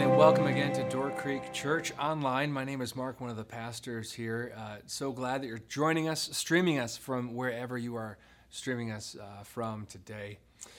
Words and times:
and 0.00 0.16
welcome 0.16 0.46
again 0.46 0.72
to 0.72 0.82
Door 0.88 1.10
Creek 1.10 1.52
Church 1.52 1.92
Online. 1.98 2.50
My 2.50 2.64
name 2.64 2.80
is 2.80 2.96
Mark, 2.96 3.20
one 3.20 3.28
of 3.28 3.36
the 3.36 3.44
pastors 3.44 4.10
here. 4.10 4.54
Uh, 4.56 4.76
so 4.86 5.12
glad 5.12 5.42
that 5.42 5.48
you're 5.48 5.60
joining 5.68 6.08
us, 6.08 6.30
streaming 6.32 6.78
us 6.78 6.96
from 6.96 7.34
wherever 7.34 7.76
you 7.76 7.96
are 7.96 8.16
streaming 8.48 8.90
us 8.90 9.16
uh, 9.20 9.42
from 9.44 9.84
today. 9.84 10.38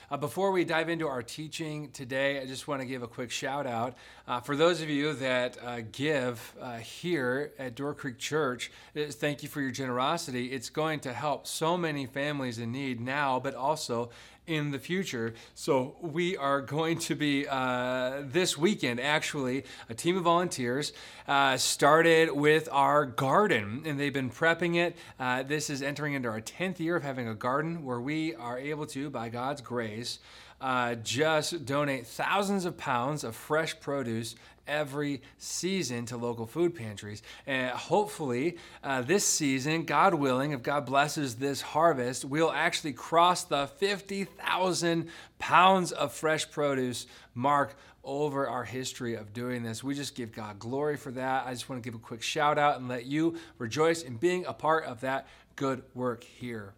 Uh, 0.10 0.18
before 0.18 0.52
we 0.52 0.64
dive 0.64 0.90
into 0.90 1.08
our 1.08 1.22
teaching 1.22 1.92
today, 1.92 2.40
I 2.40 2.46
just 2.46 2.68
want 2.68 2.82
to 2.82 2.88
give 2.88 3.04
a 3.04 3.08
quick 3.08 3.32
shout 3.32 3.68
out. 3.68 3.96
Uh, 4.28 4.40
for 4.40 4.56
those 4.56 4.82
of 4.82 4.90
you 4.90 5.14
that 5.14 5.58
uh, 5.64 5.82
give 5.92 6.56
uh, 6.60 6.78
here 6.78 7.52
at 7.60 7.76
Door 7.76 7.96
Creek 7.96 8.18
Church, 8.18 8.72
thank 8.96 9.44
you 9.44 9.50
for 9.50 9.62
your 9.62 9.72
generosity. 9.72 10.48
It's 10.52 10.70
going 10.70 11.00
to 11.02 11.14
help 11.14 11.48
so 11.48 11.78
many 11.78 12.06
families 12.06 12.60
in 12.60 12.72
need 12.72 13.00
now, 13.00 13.40
but 13.40 13.56
also 13.56 14.10
in 14.48 14.72
the 14.72 14.80
future. 14.80 15.34
So, 15.56 15.96
we 16.02 16.36
are 16.38 16.62
going 16.62 17.00
to 17.00 17.16
be 17.16 17.48
uh, 17.48 18.24
this 18.24 18.58
weekend, 18.58 19.00
actually, 19.00 19.64
a 19.90 19.94
team 19.94 20.18
of 20.18 20.24
volunteers 20.24 20.94
uh, 21.28 21.58
started 21.58 22.32
with 22.32 22.68
our 22.72 23.06
garden, 23.06 23.84
and 23.86 24.00
they've 24.00 24.14
been 24.14 24.30
prepping 24.30 24.76
it. 24.76 24.98
Uh, 25.20 25.44
this 25.44 25.70
is 25.70 25.82
entering 25.82 26.14
into 26.14 26.30
our 26.30 26.42
10th 26.42 26.80
year 26.80 26.96
of 26.96 27.04
having 27.04 27.28
a 27.28 27.36
garden 27.36 27.84
where 27.84 28.02
we 28.02 28.36
are 28.36 28.58
able 28.58 28.86
to, 28.88 29.10
by 29.10 29.30
God's 29.30 29.62
grace, 29.62 30.20
uh, 30.64 30.96
just 30.96 31.66
donate 31.66 32.08
thousands 32.08 32.64
of 32.64 32.78
pounds 32.78 33.26
of 33.26 33.36
fresh 33.36 33.78
produce 33.82 34.34
every 34.66 35.22
season 35.38 36.06
to 36.06 36.16
local 36.16 36.48
food 36.48 36.74
pantries. 36.74 37.22
And 37.46 37.72
hopefully, 37.72 38.56
uh, 38.82 39.02
this 39.02 39.26
season, 39.26 39.84
God 39.84 40.14
willing, 40.14 40.54
if 40.54 40.64
God 40.64 40.86
blesses 40.86 41.36
this 41.36 41.60
harvest, 41.60 42.24
we'll 42.24 42.50
actually 42.50 42.94
cross 42.94 43.44
the 43.44 43.68
50,000 43.68 45.10
pounds 45.38 45.92
of 45.92 46.14
fresh 46.14 46.50
produce 46.50 47.08
mark 47.36 47.76
over 48.02 48.48
our 48.48 48.64
history 48.64 49.16
of 49.16 49.34
doing 49.34 49.64
this. 49.64 49.84
We 49.84 49.96
just 49.96 50.16
give 50.16 50.32
God 50.32 50.60
glory 50.60 50.96
for 50.96 51.12
that. 51.12 51.46
I 51.46 51.52
just 51.52 51.68
want 51.68 51.84
to 51.84 51.86
give 51.86 51.96
a 51.96 52.02
quick 52.02 52.22
shout 52.22 52.58
out 52.58 52.80
and 52.80 52.88
let 52.88 53.06
you 53.06 53.36
rejoice 53.58 54.02
in 54.02 54.16
being 54.16 54.46
a 54.46 54.54
part 54.54 54.86
of 54.86 55.02
that 55.02 55.28
good 55.58 55.84
work 55.94 56.24
here. 56.24 56.74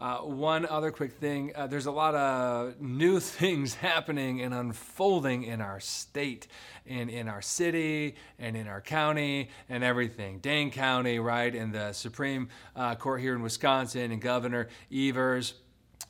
Uh, 0.00 0.18
one 0.18 0.66
other 0.66 0.90
quick 0.90 1.12
thing 1.12 1.52
uh, 1.54 1.66
there's 1.66 1.86
a 1.86 1.90
lot 1.90 2.14
of 2.14 2.80
new 2.80 3.20
things 3.40 3.74
happening 3.74 4.42
and 4.42 4.52
unfolding 4.52 5.44
in 5.44 5.60
our 5.60 5.78
state 5.78 6.46
and 6.86 7.08
in 7.08 7.28
our 7.28 7.40
city 7.40 8.16
and 8.38 8.56
in 8.56 8.66
our 8.66 8.80
county 8.80 9.48
and 9.68 9.84
everything. 9.84 10.38
Dane 10.38 10.70
County, 10.70 11.18
right, 11.18 11.54
and 11.54 11.72
the 11.72 11.92
Supreme 11.92 12.48
uh, 12.74 12.94
Court 12.96 13.20
here 13.20 13.34
in 13.34 13.42
Wisconsin, 13.42 14.10
and 14.10 14.20
Governor 14.20 14.68
Evers. 14.92 15.54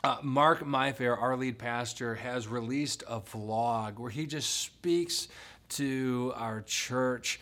Uh, 0.02 0.16
Mark 0.22 0.60
Myfair, 0.60 1.20
our 1.20 1.36
lead 1.36 1.58
pastor, 1.58 2.14
has 2.14 2.46
released 2.48 3.02
a 3.08 3.20
vlog 3.20 3.98
where 3.98 4.10
he 4.10 4.26
just 4.26 4.50
speaks 4.60 5.28
to 5.70 6.32
our 6.36 6.62
church 6.62 7.40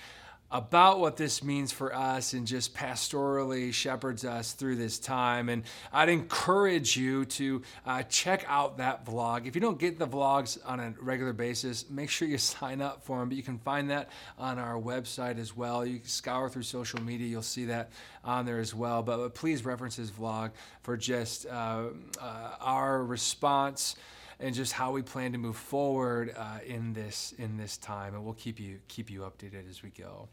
about 0.52 1.00
what 1.00 1.16
this 1.16 1.42
means 1.42 1.72
for 1.72 1.94
us 1.94 2.34
and 2.34 2.46
just 2.46 2.74
pastorally 2.74 3.72
shepherds 3.72 4.22
us 4.22 4.52
through 4.52 4.76
this 4.76 4.98
time. 4.98 5.48
And 5.48 5.62
I'd 5.90 6.10
encourage 6.10 6.94
you 6.94 7.24
to 7.24 7.62
uh, 7.86 8.02
check 8.02 8.44
out 8.46 8.76
that 8.76 9.06
vlog. 9.06 9.46
If 9.46 9.54
you 9.54 9.62
don't 9.62 9.78
get 9.78 9.98
the 9.98 10.06
vlogs 10.06 10.58
on 10.66 10.78
a 10.78 10.92
regular 11.00 11.32
basis, 11.32 11.88
make 11.88 12.10
sure 12.10 12.28
you 12.28 12.36
sign 12.52 12.82
up 12.82 13.02
for 13.02 13.18
them. 13.18 13.30
But 13.30 13.36
you 13.38 13.42
can 13.42 13.58
find 13.60 13.88
that 13.90 14.10
on 14.38 14.58
our 14.58 14.78
website 14.78 15.38
as 15.38 15.56
well. 15.56 15.86
You 15.86 16.00
can 16.00 16.08
scour 16.08 16.50
through 16.50 16.64
social 16.64 17.00
media, 17.00 17.26
you'll 17.26 17.40
see 17.40 17.64
that 17.66 17.90
on 18.22 18.44
there 18.44 18.60
as 18.60 18.74
well. 18.74 19.02
But, 19.02 19.16
but 19.16 19.34
please 19.34 19.64
reference 19.64 19.96
this 19.96 20.10
vlog 20.10 20.50
for 20.82 20.98
just 20.98 21.46
uh, 21.46 21.84
uh, 22.20 22.50
our 22.60 23.02
response 23.02 23.96
and 24.38 24.54
just 24.54 24.72
how 24.72 24.90
we 24.92 25.00
plan 25.00 25.32
to 25.32 25.38
move 25.38 25.56
forward 25.56 26.34
uh, 26.36 26.58
in 26.66 26.92
this 26.92 27.32
in 27.38 27.56
this 27.56 27.76
time 27.76 28.14
and 28.14 28.24
we'll 28.24 28.34
keep 28.34 28.58
you 28.58 28.80
keep 28.88 29.08
you 29.08 29.20
updated 29.20 29.70
as 29.70 29.84
we 29.84 29.90
go 29.90 30.28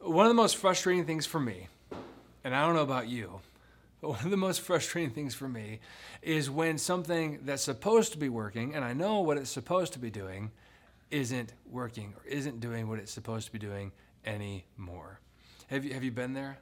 one 0.00 0.26
of 0.26 0.30
the 0.30 0.34
most 0.34 0.56
frustrating 0.56 1.04
things 1.04 1.26
for 1.26 1.40
me, 1.40 1.68
and 2.44 2.54
I 2.54 2.64
don't 2.64 2.74
know 2.74 2.82
about 2.82 3.08
you, 3.08 3.40
but 4.00 4.10
one 4.10 4.24
of 4.24 4.30
the 4.30 4.36
most 4.36 4.60
frustrating 4.62 5.10
things 5.10 5.34
for 5.34 5.48
me 5.48 5.80
is 6.22 6.50
when 6.50 6.78
something 6.78 7.40
that's 7.44 7.62
supposed 7.62 8.12
to 8.12 8.18
be 8.18 8.28
working, 8.28 8.74
and 8.74 8.84
I 8.84 8.92
know 8.92 9.20
what 9.20 9.36
it's 9.36 9.50
supposed 9.50 9.92
to 9.94 9.98
be 9.98 10.10
doing, 10.10 10.50
isn't 11.10 11.52
working 11.70 12.14
or 12.16 12.26
isn't 12.28 12.60
doing 12.60 12.88
what 12.88 12.98
it's 12.98 13.12
supposed 13.12 13.46
to 13.46 13.52
be 13.52 13.58
doing 13.58 13.92
anymore. 14.24 15.20
Have 15.68 15.84
you, 15.84 15.94
have 15.94 16.02
you 16.02 16.10
been 16.10 16.32
there? 16.32 16.58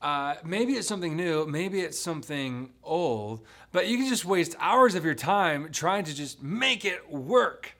Uh, 0.00 0.34
maybe 0.44 0.74
it's 0.74 0.88
something 0.88 1.16
new, 1.16 1.46
maybe 1.46 1.80
it's 1.80 1.98
something 1.98 2.70
old, 2.82 3.40
but 3.72 3.88
you 3.88 3.96
can 3.96 4.08
just 4.08 4.24
waste 4.24 4.54
hours 4.58 4.94
of 4.94 5.04
your 5.04 5.14
time 5.14 5.70
trying 5.72 6.04
to 6.04 6.14
just 6.14 6.42
make 6.42 6.84
it 6.84 7.10
work 7.10 7.74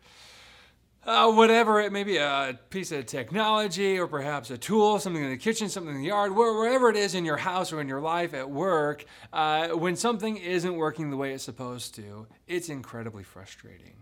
uh, 1.06 1.30
whatever 1.32 1.80
it 1.80 1.92
may 1.92 2.04
be, 2.04 2.16
a 2.16 2.58
piece 2.70 2.92
of 2.92 3.06
technology 3.06 3.98
or 3.98 4.06
perhaps 4.06 4.50
a 4.50 4.58
tool, 4.58 4.98
something 4.98 5.22
in 5.22 5.30
the 5.30 5.36
kitchen, 5.36 5.68
something 5.68 5.94
in 5.94 6.00
the 6.00 6.08
yard, 6.08 6.34
wherever 6.34 6.88
it 6.88 6.96
is 6.96 7.14
in 7.14 7.24
your 7.24 7.36
house 7.36 7.72
or 7.72 7.80
in 7.80 7.88
your 7.88 8.00
life 8.00 8.34
at 8.34 8.50
work, 8.50 9.04
uh, 9.32 9.68
when 9.68 9.96
something 9.96 10.36
isn't 10.36 10.74
working 10.74 11.10
the 11.10 11.16
way 11.16 11.32
it's 11.32 11.44
supposed 11.44 11.94
to, 11.96 12.26
it's 12.46 12.68
incredibly 12.68 13.22
frustrating. 13.22 13.94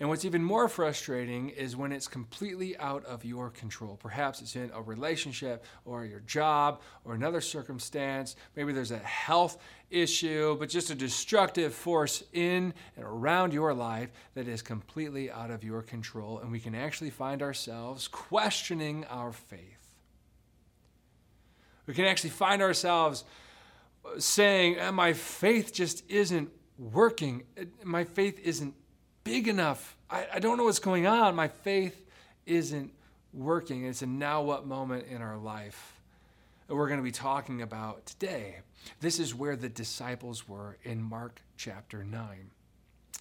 And 0.00 0.08
what's 0.08 0.24
even 0.24 0.42
more 0.42 0.68
frustrating 0.68 1.50
is 1.50 1.76
when 1.76 1.92
it's 1.92 2.08
completely 2.08 2.76
out 2.78 3.04
of 3.04 3.24
your 3.24 3.50
control. 3.50 3.96
Perhaps 3.96 4.42
it's 4.42 4.56
in 4.56 4.70
a 4.74 4.82
relationship 4.82 5.64
or 5.84 6.04
your 6.04 6.20
job 6.20 6.80
or 7.04 7.14
another 7.14 7.40
circumstance. 7.40 8.34
Maybe 8.56 8.72
there's 8.72 8.90
a 8.90 8.98
health 8.98 9.58
issue, 9.90 10.56
but 10.58 10.68
just 10.68 10.90
a 10.90 10.96
destructive 10.96 11.72
force 11.72 12.24
in 12.32 12.74
and 12.96 13.04
around 13.04 13.52
your 13.52 13.72
life 13.72 14.10
that 14.34 14.48
is 14.48 14.62
completely 14.62 15.30
out 15.30 15.52
of 15.52 15.62
your 15.62 15.82
control. 15.82 16.40
And 16.40 16.50
we 16.50 16.58
can 16.58 16.74
actually 16.74 17.10
find 17.10 17.40
ourselves 17.40 18.08
questioning 18.08 19.04
our 19.04 19.32
faith. 19.32 19.92
We 21.86 21.94
can 21.94 22.06
actually 22.06 22.30
find 22.30 22.62
ourselves 22.62 23.22
saying, 24.18 24.80
uh, 24.80 24.90
My 24.90 25.12
faith 25.12 25.72
just 25.72 26.08
isn't 26.10 26.50
working. 26.78 27.44
Uh, 27.58 27.64
my 27.84 28.04
faith 28.04 28.40
isn't 28.40 28.74
big 29.24 29.48
enough. 29.48 29.96
I, 30.10 30.26
I 30.34 30.38
don't 30.38 30.56
know 30.56 30.64
what's 30.64 30.78
going 30.78 31.06
on. 31.06 31.34
My 31.34 31.48
faith 31.48 32.00
isn't 32.46 32.92
working. 33.32 33.86
It's 33.86 34.02
a 34.02 34.06
now 34.06 34.42
what 34.42 34.66
moment 34.66 35.06
in 35.08 35.22
our 35.22 35.38
life 35.38 35.98
that 36.68 36.74
we're 36.74 36.88
going 36.88 37.00
to 37.00 37.04
be 37.04 37.10
talking 37.10 37.62
about 37.62 38.06
today. 38.06 38.58
This 39.00 39.18
is 39.18 39.34
where 39.34 39.56
the 39.56 39.68
disciples 39.68 40.48
were 40.48 40.76
in 40.84 41.02
Mark 41.02 41.40
chapter 41.56 42.04
9. 42.04 42.50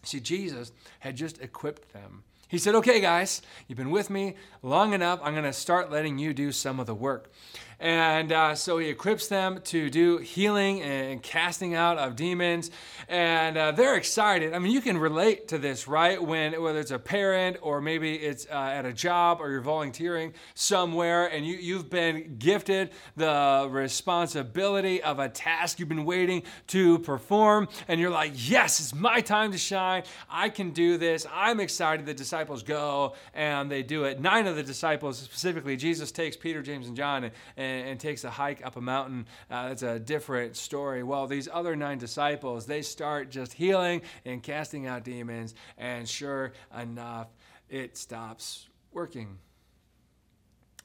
See, 0.04 0.20
Jesus 0.20 0.72
had 1.00 1.16
just 1.16 1.42
equipped 1.42 1.94
them. 1.94 2.24
He 2.50 2.58
said, 2.58 2.76
Okay, 2.76 3.00
guys, 3.00 3.42
you've 3.68 3.78
been 3.78 3.90
with 3.90 4.10
me 4.10 4.36
long 4.62 4.94
enough. 4.94 5.20
I'm 5.24 5.34
going 5.34 5.46
to 5.46 5.54
start 5.54 5.90
letting 5.90 6.20
you 6.20 6.34
do 6.34 6.52
some 6.52 6.80
of 6.80 6.86
the 6.86 6.94
work. 6.94 7.32
And 7.80 8.32
uh, 8.32 8.56
so 8.56 8.78
he 8.78 8.90
equips 8.90 9.28
them 9.28 9.60
to 9.66 9.90
do 9.90 10.18
healing 10.18 10.82
and 10.82 11.22
casting 11.22 11.74
out 11.76 11.98
of 11.98 12.16
demons. 12.16 12.72
And 13.08 13.58
uh, 13.58 13.72
they're 13.72 13.96
excited. 13.96 14.54
I 14.54 14.60
mean, 14.60 14.72
you 14.72 14.82
can 14.82 14.98
relate 14.98 15.48
to 15.50 15.58
this, 15.58 15.88
right? 15.88 16.22
When 16.22 16.62
whether 16.62 16.80
it's 16.80 16.92
a 16.92 17.00
parent 17.00 17.58
or 17.62 17.82
maybe 17.82 18.16
it's 18.16 18.48
uh, 18.50 18.54
at 18.54 18.86
a 18.86 18.94
job 18.94 19.40
or 19.42 19.52
you're 19.52 19.62
volunteering 19.62 20.34
somewhere 20.54 21.28
and 21.28 21.46
you, 21.46 21.56
you've 21.56 21.90
been 21.90 22.38
gifted 22.38 22.92
the 23.16 23.68
responsibility 23.70 25.02
of 25.04 25.20
a 25.20 25.30
task 25.30 25.80
you've 25.80 25.90
been 25.90 26.06
waiting 26.06 26.44
to 26.68 27.00
perform. 27.00 27.68
And 27.88 28.00
you're 28.00 28.10
like, 28.10 28.34
yes, 28.36 28.80
it's 28.80 28.94
my 28.94 29.22
time 29.22 29.52
to 29.52 29.58
shine. 29.58 30.04
I 30.30 30.50
can 30.50 30.72
do 30.72 30.98
this. 30.98 31.26
I'm 31.34 31.60
excited. 31.60 32.06
The 32.06 32.14
disciples 32.14 32.64
go 32.64 33.16
and 33.34 33.70
they 33.70 33.84
do 33.84 34.06
it. 34.06 34.22
Nine 34.22 34.48
of 34.48 34.56
the 34.56 34.64
disciples, 34.64 35.18
specifically, 35.18 35.76
Jesus 35.76 36.12
takes 36.12 36.38
Peter, 36.38 36.62
James, 36.62 36.88
and 36.88 36.96
John 36.96 37.24
and, 37.24 37.34
and 37.64 37.88
and, 37.88 38.00
takes 38.00 38.24
a 38.24 38.30
hike 38.30 38.66
up 38.66 38.76
a 38.76 38.82
mountain. 38.82 39.26
Uh, 39.50 39.70
that's 39.70 39.84
a 39.84 40.00
different 40.00 40.56
story. 40.56 41.04
Well, 41.04 41.28
these 41.28 41.48
other 41.52 41.76
nine 41.76 41.98
disciples, 41.98 42.66
they 42.66 42.82
start 42.82 43.30
just 43.30 43.54
healing 43.54 44.02
and 44.26 44.44
casting 44.44 44.88
out 44.88 45.04
demons, 45.04 45.56
and 45.78 46.08
sure 46.08 46.54
enough, 46.78 47.28
it 47.70 47.98
stops 47.98 48.68
working. 48.92 49.38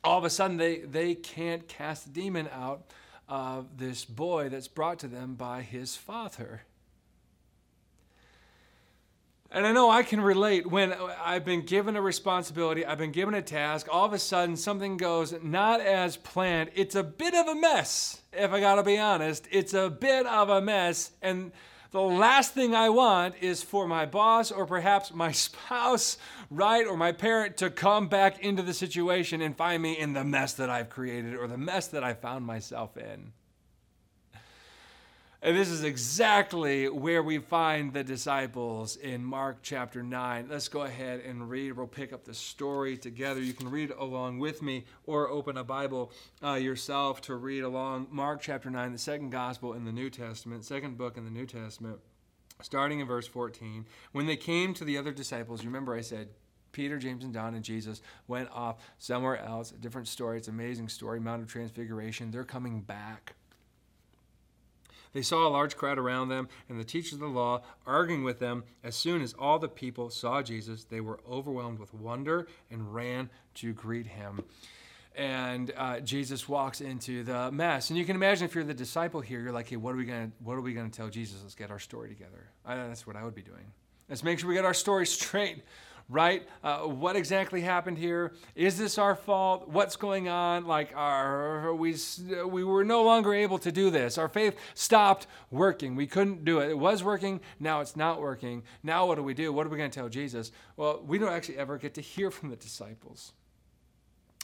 All 0.04 0.18
of 0.18 0.24
a 0.24 0.30
sudden, 0.30 0.56
they, 0.56 0.78
they 0.78 1.14
can't 1.14 1.66
cast 1.66 2.04
the 2.04 2.10
demon 2.10 2.48
out 2.52 2.92
of 3.28 3.76
this 3.76 4.04
boy 4.04 4.48
that's 4.48 4.68
brought 4.68 5.00
to 5.00 5.08
them 5.08 5.34
by 5.34 5.62
his 5.62 5.96
father. 5.96 6.62
And 9.50 9.66
I 9.66 9.72
know 9.72 9.88
I 9.88 10.02
can 10.02 10.20
relate 10.20 10.66
when 10.66 10.92
I've 10.92 11.44
been 11.44 11.62
given 11.62 11.96
a 11.96 12.02
responsibility, 12.02 12.84
I've 12.84 12.98
been 12.98 13.12
given 13.12 13.32
a 13.32 13.40
task, 13.40 13.86
all 13.90 14.04
of 14.04 14.12
a 14.12 14.18
sudden 14.18 14.56
something 14.56 14.98
goes 14.98 15.34
not 15.42 15.80
as 15.80 16.18
planned. 16.18 16.70
It's 16.74 16.94
a 16.94 17.02
bit 17.02 17.34
of 17.34 17.48
a 17.48 17.54
mess, 17.54 18.20
if 18.32 18.52
I 18.52 18.60
gotta 18.60 18.82
be 18.82 18.98
honest. 18.98 19.48
It's 19.50 19.72
a 19.72 19.88
bit 19.88 20.26
of 20.26 20.50
a 20.50 20.60
mess. 20.60 21.12
And 21.22 21.52
the 21.92 22.02
last 22.02 22.52
thing 22.52 22.74
I 22.74 22.90
want 22.90 23.36
is 23.40 23.62
for 23.62 23.88
my 23.88 24.04
boss 24.04 24.52
or 24.52 24.66
perhaps 24.66 25.14
my 25.14 25.32
spouse, 25.32 26.18
right, 26.50 26.86
or 26.86 26.98
my 26.98 27.12
parent 27.12 27.56
to 27.58 27.70
come 27.70 28.08
back 28.08 28.40
into 28.40 28.62
the 28.62 28.74
situation 28.74 29.40
and 29.40 29.56
find 29.56 29.82
me 29.82 29.98
in 29.98 30.12
the 30.12 30.24
mess 30.24 30.52
that 30.54 30.68
I've 30.68 30.90
created 30.90 31.34
or 31.34 31.48
the 31.48 31.56
mess 31.56 31.88
that 31.88 32.04
I 32.04 32.12
found 32.12 32.44
myself 32.44 32.98
in. 32.98 33.32
And 35.40 35.56
this 35.56 35.68
is 35.68 35.84
exactly 35.84 36.88
where 36.88 37.22
we 37.22 37.38
find 37.38 37.92
the 37.92 38.02
disciples 38.02 38.96
in 38.96 39.24
Mark 39.24 39.58
chapter 39.62 40.02
9. 40.02 40.48
Let's 40.50 40.66
go 40.66 40.82
ahead 40.82 41.20
and 41.20 41.48
read. 41.48 41.76
We'll 41.76 41.86
pick 41.86 42.12
up 42.12 42.24
the 42.24 42.34
story 42.34 42.96
together. 42.96 43.40
You 43.40 43.52
can 43.52 43.70
read 43.70 43.92
along 43.96 44.40
with 44.40 44.62
me 44.62 44.84
or 45.06 45.28
open 45.28 45.56
a 45.56 45.62
Bible 45.62 46.10
uh, 46.42 46.54
yourself 46.54 47.20
to 47.22 47.36
read 47.36 47.62
along. 47.62 48.08
Mark 48.10 48.40
chapter 48.40 48.68
9, 48.68 48.90
the 48.90 48.98
second 48.98 49.30
gospel 49.30 49.74
in 49.74 49.84
the 49.84 49.92
New 49.92 50.10
Testament, 50.10 50.64
second 50.64 50.98
book 50.98 51.16
in 51.16 51.24
the 51.24 51.30
New 51.30 51.46
Testament, 51.46 52.00
starting 52.60 52.98
in 52.98 53.06
verse 53.06 53.28
14. 53.28 53.86
When 54.10 54.26
they 54.26 54.36
came 54.36 54.74
to 54.74 54.84
the 54.84 54.98
other 54.98 55.12
disciples, 55.12 55.64
remember 55.64 55.94
I 55.94 56.00
said, 56.00 56.30
Peter, 56.72 56.98
James, 56.98 57.22
and 57.22 57.32
John 57.32 57.54
and 57.54 57.64
Jesus 57.64 58.02
went 58.26 58.50
off 58.50 58.78
somewhere 58.98 59.38
else. 59.38 59.70
A 59.70 59.76
different 59.76 60.08
story. 60.08 60.38
It's 60.38 60.48
an 60.48 60.54
amazing 60.54 60.88
story. 60.88 61.20
Mount 61.20 61.42
of 61.42 61.48
Transfiguration. 61.48 62.32
They're 62.32 62.42
coming 62.42 62.80
back. 62.80 63.36
They 65.12 65.22
saw 65.22 65.46
a 65.46 65.50
large 65.50 65.76
crowd 65.76 65.98
around 65.98 66.28
them 66.28 66.48
and 66.68 66.78
the 66.78 66.84
teachers 66.84 67.14
of 67.14 67.20
the 67.20 67.26
law 67.26 67.62
arguing 67.86 68.24
with 68.24 68.38
them. 68.38 68.64
As 68.84 68.96
soon 68.96 69.22
as 69.22 69.34
all 69.38 69.58
the 69.58 69.68
people 69.68 70.10
saw 70.10 70.42
Jesus, 70.42 70.84
they 70.84 71.00
were 71.00 71.20
overwhelmed 71.28 71.78
with 71.78 71.94
wonder 71.94 72.46
and 72.70 72.94
ran 72.94 73.30
to 73.54 73.72
greet 73.72 74.06
him. 74.06 74.44
And 75.14 75.72
uh, 75.76 75.98
Jesus 76.00 76.48
walks 76.48 76.80
into 76.80 77.24
the 77.24 77.50
mess, 77.50 77.90
and 77.90 77.98
you 77.98 78.04
can 78.04 78.14
imagine 78.14 78.44
if 78.44 78.54
you're 78.54 78.62
the 78.62 78.72
disciple 78.72 79.20
here, 79.20 79.40
you're 79.40 79.50
like, 79.50 79.68
"Hey, 79.68 79.74
what 79.74 79.92
are 79.92 79.96
we 79.96 80.04
gonna, 80.04 80.30
what 80.38 80.54
are 80.54 80.60
we 80.60 80.74
gonna 80.74 80.90
tell 80.90 81.08
Jesus? 81.08 81.40
Let's 81.42 81.56
get 81.56 81.72
our 81.72 81.80
story 81.80 82.08
together." 82.08 82.50
I, 82.64 82.76
that's 82.76 83.04
what 83.04 83.16
I 83.16 83.24
would 83.24 83.34
be 83.34 83.42
doing. 83.42 83.72
Let's 84.08 84.22
make 84.22 84.38
sure 84.38 84.48
we 84.48 84.54
get 84.54 84.64
our 84.64 84.74
story 84.74 85.06
straight 85.18 85.64
right? 86.08 86.48
Uh, 86.64 86.78
what 86.80 87.16
exactly 87.16 87.60
happened 87.60 87.98
here? 87.98 88.32
Is 88.54 88.78
this 88.78 88.98
our 88.98 89.14
fault? 89.14 89.68
What's 89.68 89.96
going 89.96 90.28
on? 90.28 90.66
Like, 90.66 90.92
are 90.94 91.74
we 91.74 91.96
we 92.46 92.64
were 92.64 92.84
no 92.84 93.02
longer 93.02 93.34
able 93.34 93.58
to 93.58 93.72
do 93.72 93.90
this. 93.90 94.18
Our 94.18 94.28
faith 94.28 94.56
stopped 94.74 95.26
working. 95.50 95.96
We 95.96 96.06
couldn't 96.06 96.44
do 96.44 96.60
it. 96.60 96.70
It 96.70 96.78
was 96.78 97.04
working. 97.04 97.40
Now 97.60 97.80
it's 97.80 97.96
not 97.96 98.20
working. 98.20 98.62
Now 98.82 99.06
what 99.06 99.16
do 99.16 99.22
we 99.22 99.34
do? 99.34 99.52
What 99.52 99.66
are 99.66 99.70
we 99.70 99.76
going 99.76 99.90
to 99.90 99.98
tell 99.98 100.08
Jesus? 100.08 100.50
Well, 100.76 101.02
we 101.06 101.18
don't 101.18 101.32
actually 101.32 101.58
ever 101.58 101.76
get 101.78 101.94
to 101.94 102.00
hear 102.00 102.30
from 102.30 102.50
the 102.50 102.56
disciples. 102.56 103.32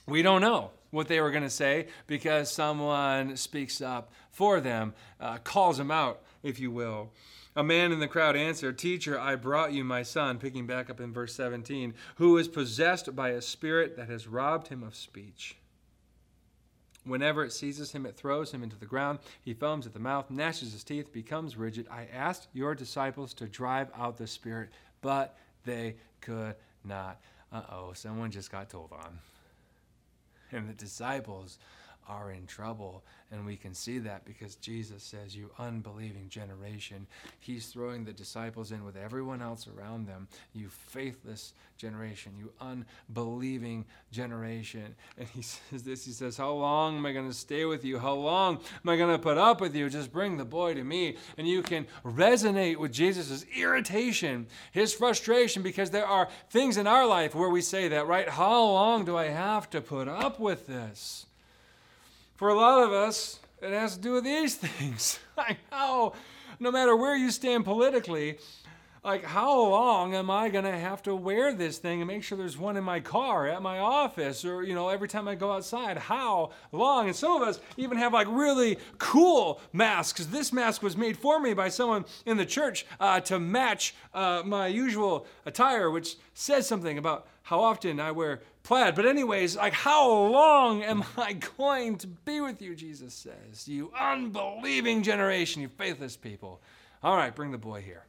We 0.07 0.21
don't 0.21 0.43
know 0.43 0.71
what 0.91 1.09
they 1.09 1.21
were 1.21 1.31
going 1.31 1.45
to 1.45 1.51
say 1.51 1.87
because 2.07 2.51
someone 2.51 3.37
speaks 3.37 3.81
up 3.81 4.13
for 4.31 4.61
them, 4.61 4.93
uh, 5.19 5.39
calls 5.39 5.79
them 5.79 5.91
out, 5.91 6.21
if 6.43 6.61
you 6.61 6.71
will. 6.71 7.11
A 7.57 7.63
man 7.63 7.93
in 7.93 8.01
the 8.01 8.09
crowd 8.09 8.35
answered, 8.35 8.79
Teacher, 8.79 9.19
I 9.19 9.37
brought 9.37 9.73
you 9.73 9.85
my 9.85 10.03
son, 10.03 10.39
picking 10.39 10.67
back 10.67 10.91
up 10.91 11.01
in 11.01 11.13
verse 11.13 11.35
17, 11.35 11.95
who 12.17 12.37
is 12.37 12.49
possessed 12.49 13.15
by 13.15 13.31
a 13.31 13.41
spirit 13.41 13.97
that 13.97 14.09
has 14.09 14.27
robbed 14.27 14.69
him 14.69 14.83
of 14.83 14.97
speech. 14.97 15.57
Whenever 17.05 17.45
it 17.45 17.53
seizes 17.53 17.93
him, 17.93 18.07
it 18.07 18.17
throws 18.17 18.51
him 18.51 18.63
into 18.63 18.77
the 18.77 18.87
ground. 18.87 19.21
He 19.43 19.55
foams 19.55 19.87
at 19.87 19.93
the 19.93 20.01
mouth, 20.01 20.31
gnashes 20.31 20.73
his 20.73 20.83
teeth, 20.83 21.13
becomes 21.13 21.57
rigid. 21.57 21.87
I 21.91 22.09
asked 22.13 22.49
your 22.55 22.75
disciples 22.75 23.35
to 23.35 23.47
drive 23.47 23.89
out 23.95 24.17
the 24.17 24.27
spirit, 24.27 24.71
but 25.01 25.37
they 25.65 25.97
could 26.21 26.57
not. 26.83 27.21
Uh 27.53 27.63
oh, 27.71 27.93
someone 27.93 28.31
just 28.31 28.51
got 28.51 28.71
told 28.71 28.91
on. 28.91 29.19
And 30.51 30.69
the 30.69 30.73
disciples 30.73 31.59
are 32.09 32.31
in 32.31 32.47
trouble. 32.47 33.05
And 33.31 33.45
we 33.45 33.57
can 33.57 33.75
see 33.75 33.99
that 33.99 34.25
because 34.25 34.55
Jesus 34.57 35.03
says, 35.03 35.35
You 35.35 35.51
unbelieving 35.59 36.29
generation. 36.29 37.07
He's 37.41 37.67
throwing 37.67 38.05
the 38.05 38.13
disciples 38.13 38.71
in 38.71 38.85
with 38.85 38.97
everyone 38.97 39.43
else 39.43 39.67
around 39.67 40.07
them. 40.07 40.29
You 40.53 40.69
faithless 40.69 41.53
generation, 41.77 42.33
you 42.39 42.53
unbelieving 42.61 43.87
generation. 44.13 44.95
And 45.19 45.27
he 45.29 45.43
says 45.43 45.83
this 45.83 46.05
He 46.05 46.13
says, 46.13 46.37
How 46.37 46.53
long 46.53 46.99
am 46.99 47.07
I 47.07 47.13
going 47.13 47.29
to 47.29 47.35
stay 47.35 47.65
with 47.65 47.85
you? 47.85 47.99
How 47.99 48.15
long 48.15 48.57
am 48.57 48.89
I 48.89 48.97
going 48.97 49.11
to 49.11 49.23
put 49.23 49.39
up 49.39 49.61
with 49.61 49.75
you? 49.75 49.91
Just 49.91 50.13
bring 50.13 50.37
the 50.37 50.45
boy 50.45 50.75
to 50.75 50.85
me. 50.85 51.17
And 51.37 51.49
you 51.49 51.63
can 51.63 51.87
resonate 52.05 52.77
with 52.77 52.93
Jesus' 52.93 53.45
irritation, 53.57 54.47
his 54.71 54.95
frustration, 54.95 55.63
because 55.63 55.91
there 55.91 56.07
are 56.07 56.29
things 56.51 56.77
in 56.77 56.87
our 56.87 57.07
life 57.07 57.35
where 57.35 57.51
we 57.51 57.63
say 57.63 57.89
that, 57.89 58.07
right? 58.07 58.29
How 58.29 58.63
long 58.63 59.05
do 59.05 59.17
I 59.17 59.27
have 59.27 59.69
to 59.71 59.81
put 59.81 60.09
up 60.09 60.39
with 60.39 60.67
this? 60.67 61.27
For 62.37 62.49
a 62.49 62.55
lot 62.55 62.83
of 62.83 62.93
us, 62.93 63.39
it 63.63 63.71
has 63.71 63.95
to 63.95 64.01
do 64.01 64.13
with 64.13 64.25
these 64.25 64.55
things. 64.57 65.21
like 65.37 65.59
how, 65.71 66.15
no 66.59 66.73
matter 66.73 66.97
where 66.97 67.17
you 67.17 67.31
stand 67.31 67.65
politically, 67.65 68.39
like 69.05 69.23
how 69.23 69.61
long 69.61 70.15
am 70.15 70.31
I 70.31 70.49
going 70.49 70.65
to 70.65 70.77
have 70.77 71.01
to 71.03 71.15
wear 71.15 71.53
this 71.53 71.79
thing 71.79 72.01
and 72.01 72.09
make 72.09 72.25
sure 72.25 72.37
there's 72.37 72.59
one 72.59 72.77
in 72.77 72.83
my 72.83 72.99
car, 72.99 73.47
at 73.47 73.63
my 73.63 73.79
office, 73.79 74.45
or 74.45 74.65
you 74.65 74.75
know 74.75 74.89
every 74.89 75.07
time 75.07 75.29
I 75.29 75.37
go 75.37 75.53
outside? 75.53 75.97
How 75.97 76.51
long? 76.73 77.07
And 77.07 77.15
some 77.15 77.41
of 77.41 77.47
us 77.47 77.61
even 77.77 77.99
have 77.99 78.13
like 78.13 78.27
really 78.29 78.79
cool 78.99 79.61
masks. 79.73 80.27
This 80.27 80.53
mask 80.53 80.83
was 80.83 80.97
made 80.97 81.17
for 81.17 81.39
me 81.39 81.55
by 81.55 81.69
someone 81.69 82.05
in 82.27 82.37
the 82.37 82.47
church 82.47 82.85
uh, 82.99 83.21
to 83.21 83.39
match 83.39 83.95
uh, 84.13 84.43
my 84.45 84.67
usual 84.67 85.27
attire, 85.47 85.89
which 85.91 86.17
says 86.33 86.67
something 86.67 86.99
about 86.99 87.29
how 87.43 87.61
often 87.61 88.01
I 88.01 88.11
wear 88.11 88.41
plaid. 88.65 88.97
But, 88.97 89.07
anyways, 89.07 89.57
like, 89.57 89.75
how 89.75 90.11
long 90.11 90.83
am 90.83 91.05
I 91.17 91.35
going 91.35 91.97
to 91.99 92.09
be 92.09 92.41
with 92.41 92.61
you, 92.61 92.75
Jesus 92.75 93.15
says? 93.15 93.69
You 93.69 93.93
unbelieving 93.99 95.05
generation, 95.05 95.63
you 95.63 95.69
faithless 95.69 96.17
people. 96.17 96.61
All 97.03 97.17
right, 97.17 97.35
bring 97.35 97.53
the 97.53 97.59
boy 97.59 97.83
here. 97.83 98.07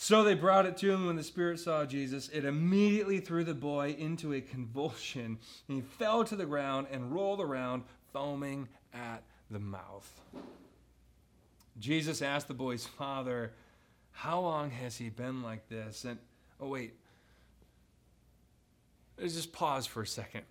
So 0.00 0.22
they 0.22 0.34
brought 0.34 0.64
it 0.64 0.76
to 0.78 0.92
him 0.92 1.06
when 1.06 1.16
the 1.16 1.24
Spirit 1.24 1.58
saw 1.58 1.84
Jesus. 1.84 2.28
It 2.28 2.44
immediately 2.44 3.18
threw 3.18 3.42
the 3.42 3.52
boy 3.52 3.96
into 3.98 4.32
a 4.32 4.40
convulsion, 4.40 5.38
and 5.68 5.76
he 5.76 5.80
fell 5.80 6.24
to 6.24 6.36
the 6.36 6.46
ground 6.46 6.86
and 6.90 7.12
rolled 7.12 7.40
around, 7.40 7.82
foaming 8.12 8.68
at 8.94 9.22
the 9.50 9.58
mouth. 9.58 10.08
Jesus 11.80 12.22
asked 12.22 12.48
the 12.48 12.54
boy's 12.54 12.86
father, 12.86 13.52
How 14.12 14.40
long 14.40 14.70
has 14.70 14.96
he 14.96 15.08
been 15.08 15.42
like 15.42 15.68
this? 15.68 16.04
And, 16.04 16.18
oh, 16.60 16.68
wait, 16.68 16.94
Let's 19.20 19.34
just 19.34 19.52
pause 19.52 19.86
for 19.86 20.02
a 20.02 20.06
second. 20.06 20.42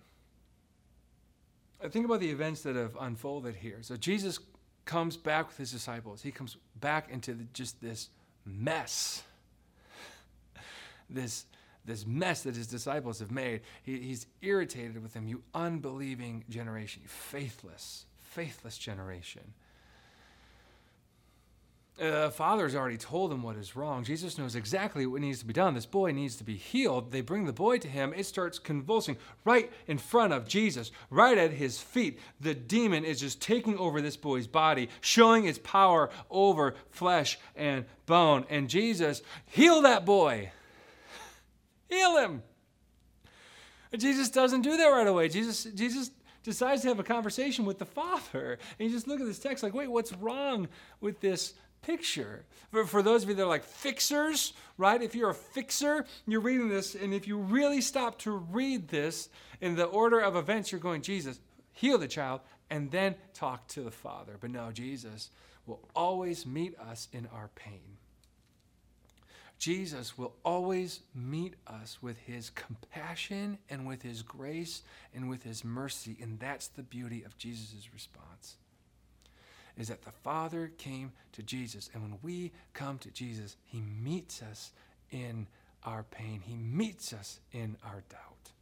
I 1.82 1.88
think 1.88 2.04
about 2.04 2.20
the 2.20 2.30
events 2.30 2.62
that 2.62 2.76
have 2.76 2.96
unfolded 3.00 3.56
here. 3.56 3.78
So 3.82 3.96
Jesus 3.96 4.40
comes 4.84 5.16
back 5.16 5.48
with 5.48 5.56
his 5.56 5.70
disciples. 5.70 6.22
He 6.22 6.30
comes 6.30 6.56
back 6.80 7.10
into 7.10 7.34
the, 7.34 7.44
just 7.52 7.80
this 7.80 8.08
mess. 8.44 9.22
this, 11.10 11.44
this 11.84 12.06
mess 12.06 12.42
that 12.42 12.56
his 12.56 12.66
disciples 12.66 13.20
have 13.20 13.30
made. 13.30 13.60
He, 13.82 13.98
he's 14.00 14.26
irritated 14.42 15.02
with 15.02 15.14
them, 15.14 15.28
you 15.28 15.42
unbelieving 15.54 16.44
generation, 16.48 17.02
you 17.02 17.08
faithless, 17.08 18.06
faithless 18.18 18.76
generation. 18.76 19.54
Uh, 22.00 22.30
father's 22.30 22.76
already 22.76 22.96
told 22.96 23.32
him 23.32 23.42
what 23.42 23.56
is 23.56 23.74
wrong. 23.74 24.04
Jesus 24.04 24.38
knows 24.38 24.54
exactly 24.54 25.04
what 25.04 25.20
needs 25.20 25.40
to 25.40 25.44
be 25.44 25.52
done. 25.52 25.74
This 25.74 25.84
boy 25.84 26.12
needs 26.12 26.36
to 26.36 26.44
be 26.44 26.54
healed. 26.54 27.10
They 27.10 27.22
bring 27.22 27.44
the 27.44 27.52
boy 27.52 27.78
to 27.78 27.88
him. 27.88 28.12
It 28.14 28.24
starts 28.24 28.60
convulsing 28.60 29.16
right 29.44 29.72
in 29.88 29.98
front 29.98 30.32
of 30.32 30.46
Jesus, 30.46 30.92
right 31.10 31.36
at 31.36 31.52
his 31.52 31.80
feet. 31.80 32.20
The 32.40 32.54
demon 32.54 33.04
is 33.04 33.18
just 33.18 33.40
taking 33.40 33.76
over 33.78 34.00
this 34.00 34.16
boy's 34.16 34.46
body, 34.46 34.90
showing 35.00 35.46
its 35.46 35.58
power 35.58 36.10
over 36.30 36.74
flesh 36.90 37.36
and 37.56 37.84
bone. 38.06 38.44
And 38.48 38.70
Jesus, 38.70 39.20
heal 39.46 39.82
that 39.82 40.04
boy. 40.06 40.52
Heal 41.88 42.18
him. 42.18 42.42
Jesus 43.96 44.28
doesn't 44.28 44.60
do 44.60 44.76
that 44.76 44.88
right 44.88 45.06
away. 45.06 45.30
Jesus, 45.30 45.64
Jesus 45.64 46.10
decides 46.42 46.82
to 46.82 46.88
have 46.88 47.00
a 47.00 47.04
conversation 47.04 47.64
with 47.64 47.78
the 47.78 47.86
Father. 47.86 48.58
And 48.78 48.88
you 48.88 48.94
just 48.94 49.08
look 49.08 49.20
at 49.20 49.26
this 49.26 49.38
text 49.38 49.62
like, 49.62 49.74
wait, 49.74 49.88
what's 49.88 50.12
wrong 50.14 50.68
with 51.00 51.20
this 51.20 51.54
picture. 51.82 52.44
For, 52.70 52.84
for 52.84 53.02
those 53.02 53.22
of 53.22 53.28
you 53.28 53.34
that 53.36 53.42
are 53.42 53.48
like 53.48 53.64
fixers, 53.64 54.52
right? 54.76 55.00
If 55.00 55.14
you're 55.14 55.30
a 55.30 55.34
fixer, 55.34 56.04
you're 56.26 56.40
reading 56.40 56.68
this, 56.68 56.94
and 56.94 57.14
if 57.14 57.26
you 57.26 57.38
really 57.38 57.80
stop 57.80 58.18
to 58.20 58.32
read 58.32 58.88
this 58.88 59.28
in 59.60 59.76
the 59.76 59.84
order 59.84 60.20
of 60.20 60.36
events, 60.36 60.70
you're 60.72 60.80
going, 60.80 61.02
Jesus, 61.02 61.40
heal 61.72 61.98
the 61.98 62.08
child, 62.08 62.40
and 62.70 62.90
then 62.90 63.14
talk 63.34 63.66
to 63.68 63.82
the 63.82 63.90
Father. 63.90 64.36
But 64.40 64.50
no, 64.50 64.70
Jesus 64.72 65.30
will 65.66 65.80
always 65.94 66.46
meet 66.46 66.78
us 66.78 67.08
in 67.12 67.26
our 67.32 67.50
pain. 67.54 67.96
Jesus 69.58 70.16
will 70.16 70.34
always 70.44 71.00
meet 71.14 71.54
us 71.66 71.98
with 72.00 72.16
his 72.18 72.50
compassion 72.50 73.58
and 73.68 73.86
with 73.86 74.02
his 74.02 74.22
grace 74.22 74.82
and 75.12 75.28
with 75.28 75.42
his 75.42 75.64
mercy. 75.64 76.16
And 76.22 76.38
that's 76.38 76.68
the 76.68 76.84
beauty 76.84 77.24
of 77.24 77.36
Jesus' 77.38 77.88
response 77.92 78.56
is 79.78 79.88
that 79.88 80.02
the 80.02 80.12
Father 80.12 80.72
came 80.76 81.12
to 81.32 81.42
Jesus. 81.42 81.88
And 81.94 82.02
when 82.02 82.18
we 82.22 82.52
come 82.74 82.98
to 82.98 83.10
Jesus, 83.10 83.56
He 83.64 83.80
meets 83.80 84.42
us 84.42 84.72
in 85.10 85.46
our 85.84 86.02
pain, 86.02 86.42
He 86.44 86.56
meets 86.56 87.12
us 87.12 87.40
in 87.52 87.76
our 87.84 88.02
doubt. 88.10 88.52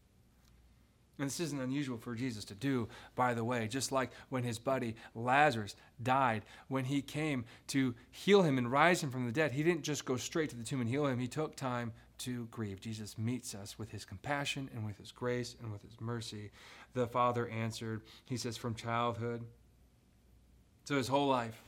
And 1.19 1.27
this 1.27 1.41
isn't 1.41 1.61
unusual 1.61 1.97
for 1.97 2.15
Jesus 2.15 2.45
to 2.47 2.55
do, 2.55 2.89
by 3.15 3.33
the 3.33 3.45
way, 3.45 3.69
just 3.69 3.91
like 3.91 4.11
when 4.29 4.43
his 4.43 4.59
buddy 4.59 4.97
Lazarus 5.15 5.75
died, 6.03 6.43
when 6.69 6.85
he 6.85 7.01
came 7.01 7.47
to 7.69 7.95
heal 8.11 8.43
him 8.43 8.59
and 8.59 8.71
rise 8.71 9.03
him 9.03 9.11
from 9.11 9.25
the 9.25 9.33
dead, 9.33 9.53
he 9.53 9.63
didn't 9.63 9.83
just 9.83 10.05
go 10.05 10.17
straight 10.17 10.51
to 10.51 10.57
the 10.57 10.63
tomb 10.63 10.83
and 10.83 10.91
heal 10.91 11.07
him, 11.07 11.19
he 11.19 11.27
took 11.27 11.57
time 11.57 11.93
to 12.19 12.47
grieve. 12.51 12.81
Jesus 12.81 13.17
meets 13.17 13.55
us 13.55 13.79
with 13.79 13.91
his 13.91 14.05
compassion 14.05 14.69
and 14.75 14.85
with 14.85 14.99
his 14.99 15.11
grace 15.11 15.57
and 15.63 15.73
with 15.73 15.83
his 15.83 15.99
mercy. 16.01 16.51
The 16.95 17.07
Father 17.07 17.49
answered, 17.49 18.03
He 18.27 18.37
says, 18.37 18.57
From 18.57 18.75
childhood, 18.75 19.43
So 20.87 20.97
his 20.97 21.09
whole 21.09 21.27
life. 21.27 21.61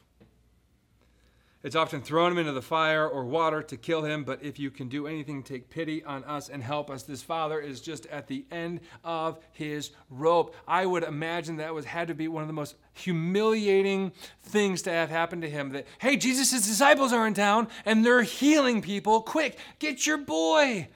It's 1.65 1.75
often 1.75 2.03
thrown 2.03 2.31
him 2.31 2.39
into 2.39 2.53
the 2.53 2.63
fire 2.63 3.09
or 3.09 3.25
water 3.25 3.65
to 3.65 3.77
kill 3.77 4.05
him, 4.05 4.23
but 4.23 4.45
if 4.45 4.61
you 4.61 4.71
can 4.71 4.89
do 4.89 5.09
anything, 5.09 5.43
take 5.43 5.71
pity 5.71 6.05
on 6.05 6.23
us 6.23 6.49
and 6.49 6.63
help 6.63 6.89
us. 6.89 7.03
This 7.03 7.21
father 7.21 7.59
is 7.59 7.81
just 7.81 8.07
at 8.07 8.29
the 8.29 8.45
end 8.53 8.79
of 9.03 9.41
his 9.51 9.91
rope. 10.09 10.55
I 10.69 10.87
would 10.87 11.03
imagine 11.03 11.57
that 11.57 11.75
was 11.75 11.85
had 11.85 12.07
to 12.07 12.15
be 12.15 12.29
one 12.29 12.45
of 12.45 12.47
the 12.47 12.53
most 12.53 12.77
humiliating 12.95 14.13
things 14.41 14.83
to 14.83 14.93
have 14.93 15.11
happened 15.11 15.43
to 15.43 15.51
him. 15.51 15.71
That, 15.71 15.89
hey, 15.99 16.17
Jesus' 16.17 16.53
disciples 16.53 17.13
are 17.13 17.27
in 17.27 17.35
town 17.35 17.67
and 17.85 18.07
they're 18.07 18.23
healing 18.23 18.83
people. 18.83 19.21
Quick, 19.21 19.59
get 19.81 20.07
your 20.07 20.19
boy. 20.19 20.87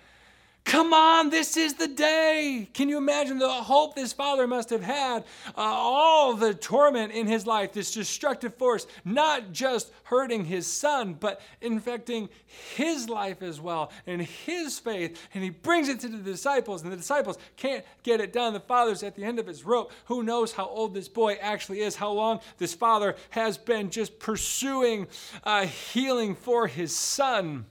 Come 0.65 0.95
on, 0.95 1.31
this 1.31 1.57
is 1.57 1.75
the 1.75 1.89
day. 1.89 2.69
Can 2.73 2.89
you 2.89 2.97
imagine 2.97 3.39
the 3.39 3.49
hope 3.49 3.97
this 3.97 4.13
father 4.13 4.47
must 4.47 4.71
have 4.71 4.83
had? 4.83 5.25
Uh, 5.49 5.61
all 5.61 6.35
the 6.35 6.55
torment 6.55 7.13
in 7.13 7.27
his 7.27 7.47
life, 7.47 7.73
this 7.73 7.93
destructive 7.93 8.55
force, 8.55 8.87
not 9.05 9.53
just 9.53 9.93
hurting 10.05 10.45
his 10.45 10.67
son, 10.67 11.15
but 11.15 11.41
infecting 11.61 12.29
his 12.77 13.09
life 13.09 13.43
as 13.43 13.61
well 13.61 13.91
and 14.07 14.23
his 14.23 14.79
faith. 14.79 15.21
And 15.35 15.43
he 15.43 15.51
brings 15.51 15.89
it 15.89 15.99
to 16.01 16.09
the 16.09 16.19
disciples, 16.19 16.83
and 16.83 16.93
the 16.93 16.97
disciples 16.97 17.39
can't 17.57 17.85
get 18.05 18.21
it 18.21 18.33
done. 18.33 18.53
The 18.53 18.61
father's 18.61 19.03
at 19.03 19.17
the 19.17 19.25
end 19.25 19.41
of 19.41 19.49
his 19.49 19.65
rope. 19.65 19.93
Who 20.07 20.23
knows 20.23 20.53
how 20.53 20.67
old 20.67 20.95
this 20.95 21.09
boy 21.09 21.35
actually 21.41 21.81
is, 21.81 21.97
how 21.97 22.13
long 22.13 22.41
this 22.59 22.73
father 22.73 23.17
has 23.31 23.59
been 23.59 23.91
just 23.91 24.19
pursuing 24.21 25.09
uh, 25.43 25.67
healing 25.67 26.37
for 26.37 26.69
his 26.69 26.97
son. 26.97 27.67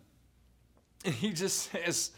And 1.06 1.16
he 1.16 1.32
just 1.32 1.72
says, 1.72 2.12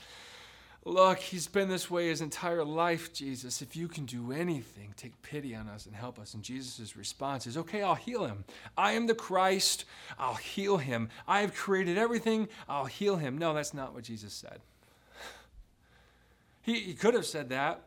Look, 0.86 1.20
he's 1.20 1.48
been 1.48 1.70
this 1.70 1.90
way 1.90 2.10
his 2.10 2.20
entire 2.20 2.66
life, 2.66 3.14
Jesus. 3.14 3.62
If 3.62 3.76
you 3.76 3.88
can 3.88 4.06
do 4.06 4.34
anything, 4.34 4.94
take 4.98 5.22
pity 5.22 5.56
on 5.56 5.70
us 5.70 5.86
and 5.86 5.96
help 5.96 6.20
us. 6.20 6.34
And 6.34 6.44
Jesus' 6.44 6.98
response 6.98 7.48
is, 7.48 7.56
Okay, 7.56 7.82
I'll 7.82 7.96
heal 7.96 8.26
him. 8.26 8.44
I 8.78 8.94
am 8.94 9.08
the 9.08 9.16
Christ. 9.16 9.86
I'll 10.20 10.36
heal 10.36 10.78
him. 10.78 11.10
I 11.26 11.40
have 11.40 11.56
created 11.56 11.98
everything. 11.98 12.50
I'll 12.68 12.86
heal 12.86 13.16
him. 13.16 13.38
No, 13.38 13.54
that's 13.54 13.74
not 13.74 13.94
what 13.94 14.04
Jesus 14.04 14.34
said. 14.34 14.60
He, 16.62 16.80
he 16.80 16.94
could 16.94 17.14
have 17.14 17.26
said 17.26 17.50
that. 17.50 17.82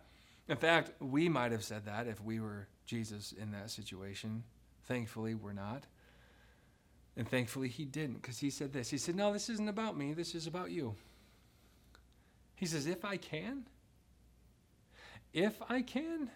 In 0.48 0.56
fact, 0.56 0.92
we 1.00 1.28
might 1.28 1.52
have 1.52 1.64
said 1.64 1.84
that 1.86 2.06
if 2.06 2.22
we 2.22 2.40
were 2.40 2.68
Jesus 2.86 3.32
in 3.32 3.50
that 3.52 3.70
situation. 3.70 4.42
Thankfully, 4.84 5.34
we're 5.34 5.52
not. 5.52 5.84
And 7.16 7.28
thankfully, 7.28 7.68
he 7.68 7.84
didn't 7.84 8.22
because 8.22 8.38
he 8.38 8.50
said 8.50 8.72
this. 8.72 8.88
He 8.88 8.98
said, 8.98 9.16
No, 9.16 9.32
this 9.32 9.50
isn't 9.50 9.68
about 9.68 9.98
me. 9.98 10.14
This 10.14 10.34
is 10.34 10.46
about 10.46 10.70
you. 10.70 10.94
He 12.56 12.66
says, 12.66 12.86
If 12.86 13.04
I 13.04 13.16
can, 13.18 13.66
if 15.32 15.60
I 15.68 15.82
can, 15.82 16.30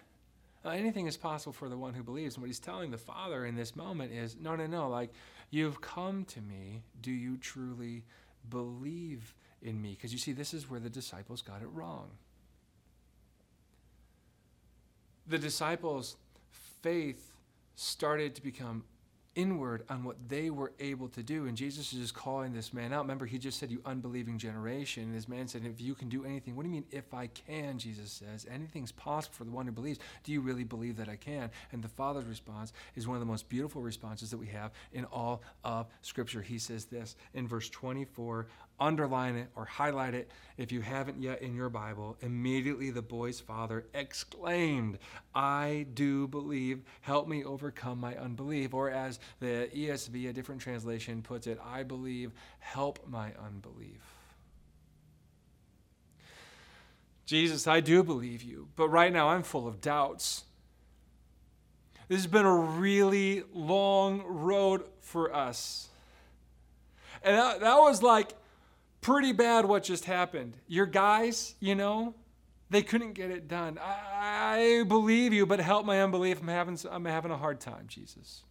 uh, 0.65 0.69
anything 0.69 1.07
is 1.07 1.17
possible 1.17 1.55
for 1.55 1.69
the 1.69 1.77
one 1.77 1.95
who 1.95 2.03
believes. 2.03 2.37
And 2.37 2.43
what 2.43 2.49
he's 2.49 2.61
telling 2.61 2.91
the 2.91 2.99
Father 2.99 3.45
in 3.47 3.57
this 3.57 3.75
moment 3.75 4.13
is, 4.13 4.37
No, 4.39 4.55
no, 4.55 4.67
no. 4.67 4.89
Like, 4.89 5.11
you've 5.51 5.81
come 5.81 6.25
to 6.27 6.41
me. 6.41 6.83
Do 7.01 7.11
you 7.11 7.39
truly 7.39 8.05
believe 8.49 9.35
in 9.63 9.81
me? 9.81 9.93
Because 9.93 10.13
you 10.13 10.19
see, 10.19 10.33
this 10.33 10.55
is 10.55 10.71
where 10.71 10.79
the 10.79 10.91
disciples 10.91 11.43
got 11.43 11.63
it 11.63 11.69
wrong. 11.73 12.11
The 15.27 15.39
disciples' 15.39 16.17
faith 16.83 17.33
started 17.77 18.35
to 18.35 18.43
become 18.43 18.85
inward 19.35 19.85
on 19.89 20.03
what 20.03 20.17
they 20.29 20.51
were 20.51 20.73
able 20.81 21.09
to 21.09 21.23
do. 21.23 21.47
And 21.47 21.57
Jesus 21.57 21.93
is 21.93 22.01
just 22.01 22.15
calling 22.15 22.53
this 22.53 22.73
man 22.73 22.93
out. 22.93 23.03
Remember, 23.03 23.27
he 23.27 23.39
just 23.39 23.59
said, 23.59 23.71
You 23.71 23.81
unbelieving 23.85 24.39
generation. 24.39 25.05
And 25.05 25.15
this 25.15 25.29
man 25.29 25.47
said, 25.49 25.63
If 25.65 25.81
you 25.81 25.95
can 25.95 26.09
do 26.09 26.25
anything, 26.25 26.57
what 26.57 26.65
do 26.65 26.69
you 26.69 26.75
mean, 26.75 26.85
if 26.91 27.15
I 27.15 27.29
can? 27.29 27.79
Jesus 27.79 28.11
says, 28.11 28.47
Anything's 28.51 28.93
possible 28.93 29.35
for 29.37 29.45
the 29.45 29.51
one 29.51 29.67
who 29.67 29.73
believes. 29.73 29.99
Do 30.25 30.33
you 30.33 30.41
really 30.41 30.65
believe 30.65 30.97
that 30.97 31.09
I 31.09 31.17
can? 31.17 31.51
And 31.73 31.83
the 31.83 31.89
Father's 31.89 32.25
response 32.25 32.73
is 32.97 33.07
one 33.07 33.17
of 33.17 33.21
the 33.21 33.27
most 33.27 33.49
beautiful 33.49 33.83
responses 33.83 34.31
that 34.31 34.39
we 34.39 34.49
have 34.49 34.73
in 34.93 35.05
all 35.07 35.43
of 35.65 35.87
Scripture. 36.03 36.43
He 36.43 36.59
says 36.59 36.87
this 36.87 37.17
in 37.35 37.47
verse 37.47 37.69
24 37.69 38.47
underline 38.81 39.37
it 39.37 39.49
or 39.55 39.65
highlight 39.67 40.15
it 40.15 40.31
if 40.57 40.73
you 40.73 40.81
haven't 40.81 41.23
yet 41.23 41.43
in 41.43 41.55
your 41.55 41.69
Bible. 41.69 42.17
Immediately 42.23 42.91
the 42.91 43.03
boy's 43.03 43.39
father 43.39 43.85
exclaimed, 43.95 44.99
I 45.35 45.87
do 45.93 46.27
believe, 46.27 46.83
help 47.03 47.29
me 47.29 47.45
overcome 47.45 48.01
my 48.01 48.17
unbelief. 48.17 48.73
Or 48.73 48.91
as 48.91 49.20
the 49.41 49.69
ESV, 49.75 50.29
a 50.29 50.33
different 50.33 50.61
translation, 50.61 51.23
puts 51.23 51.47
it, 51.47 51.59
I 51.65 51.83
believe, 51.83 52.33
help 52.59 53.07
my 53.09 53.33
unbelief. 53.45 54.01
Jesus, 57.27 57.67
I 57.67 57.81
do 57.81 58.03
believe 58.03 58.43
you, 58.43 58.69
but 58.75 58.89
right 58.89 59.13
now 59.13 59.29
I'm 59.29 59.45
full 59.45 59.69
of 59.69 59.81
doubts. 59.81 60.45
This 62.09 62.19
has 62.19 62.27
been 62.27 62.45
a 62.45 62.57
really 62.57 63.45
long 63.55 64.25
road 64.27 64.83
for 65.01 65.33
us. 65.33 65.89
And 67.23 67.37
that, 67.37 67.61
that 67.61 67.77
was 67.77 68.03
like 68.03 68.35
pretty 69.01 69.33
bad 69.33 69.65
what 69.65 69.85
just 69.85 70.07
happened. 70.07 70.57
Your 70.67 70.87
guys, 70.87 71.55
you 71.61 71.77
know, 71.77 72.15
they 72.71 72.83
couldn't 72.83 73.13
get 73.13 73.31
it 73.31 73.49
done. 73.49 73.79
I, 73.79 74.81
I 74.81 74.85
believe 74.85 75.33
you, 75.33 75.47
but 75.47 75.61
help 75.61 75.87
my 75.87 76.03
unbelief. 76.03 76.41
I'm 76.41 76.49
having, 76.49 76.79
I'm 76.91 77.05
having 77.05 77.31
a 77.31 77.37
hard 77.37 77.61
time, 77.61 77.85
Jesus. 77.89 78.43